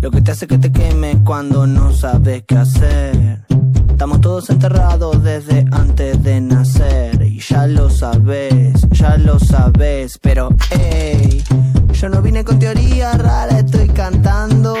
Lo 0.00 0.10
que 0.10 0.20
te 0.20 0.30
hace 0.30 0.46
que 0.46 0.58
te 0.58 0.70
queme 0.70 0.97
cuando 1.28 1.66
no 1.66 1.92
sabes 1.92 2.44
qué 2.46 2.56
hacer. 2.56 3.44
Estamos 3.90 4.22
todos 4.22 4.48
enterrados 4.48 5.22
desde 5.22 5.66
antes 5.72 6.22
de 6.22 6.40
nacer. 6.40 7.20
Y 7.20 7.38
ya 7.40 7.66
lo 7.66 7.90
sabes, 7.90 8.80
ya 8.92 9.18
lo 9.18 9.38
sabes. 9.38 10.18
Pero, 10.22 10.48
ey, 10.70 11.44
yo 11.92 12.08
no 12.08 12.22
vine 12.22 12.44
con 12.44 12.58
teoría 12.58 13.12
rara, 13.12 13.58
estoy 13.58 13.88
cantando. 13.88 14.74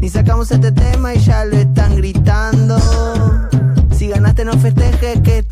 Ni 0.00 0.08
sacamos 0.08 0.50
este 0.50 0.72
tema 0.72 1.14
y 1.14 1.20
ya 1.20 1.44
lo 1.44 1.58
están 1.58 1.94
gritando. 1.94 2.76
Si 3.92 4.08
ganaste 4.08 4.44
no 4.44 4.54
festejes 4.54 5.20
que 5.20 5.44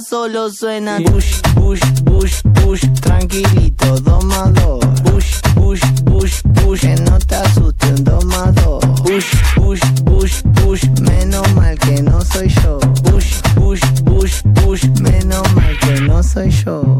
solo 0.00 0.50
suena 0.50 0.98
push, 0.98 1.40
push, 1.54 1.80
push, 2.04 2.42
push. 2.64 2.84
Tranquilito, 3.00 4.00
dos 4.00 4.24
más 4.24 4.52
dos. 4.54 4.84
Push, 5.02 5.40
push, 5.54 5.80
push, 6.04 6.42
push. 6.54 6.80
Que 6.80 6.94
no 7.02 7.18
te 7.18 7.34
asuste 7.34 7.86
un 7.88 8.04
dos 8.04 8.24
más 8.24 8.54
dos. 8.56 8.84
Push, 9.02 10.42
push. 10.64 10.88
Menos 11.00 11.54
mal 11.54 11.78
que 11.78 12.02
no 12.02 12.20
soy 12.22 12.48
yo. 12.62 12.78
Push, 13.04 13.40
push, 13.54 13.80
push, 14.04 14.42
push. 14.64 14.84
Menos 15.00 15.54
mal 15.54 15.78
que 15.80 16.00
no 16.02 16.22
soy 16.22 16.50
yo. 16.50 16.99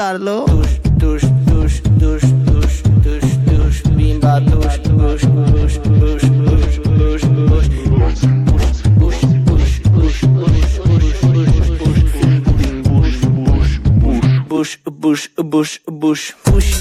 estarlo. 0.00 0.46
tush 0.46 0.78
tush 0.98 1.26
tush 1.46 1.76
tus, 2.00 2.22
tus, 2.48 2.82
tus, 3.04 3.26
tus, 3.44 3.82
bimba, 3.96 4.40
tus, 4.40 4.80
tus, 4.80 5.20
tus, 5.20 5.72
tus, 5.84 6.22
tus, 6.40 6.72
tus, 6.96 7.22
tus. 7.22 7.60
Bush, 14.48 15.28
bush, 15.42 15.78
bush, 15.86 16.32
bush. 16.44 16.79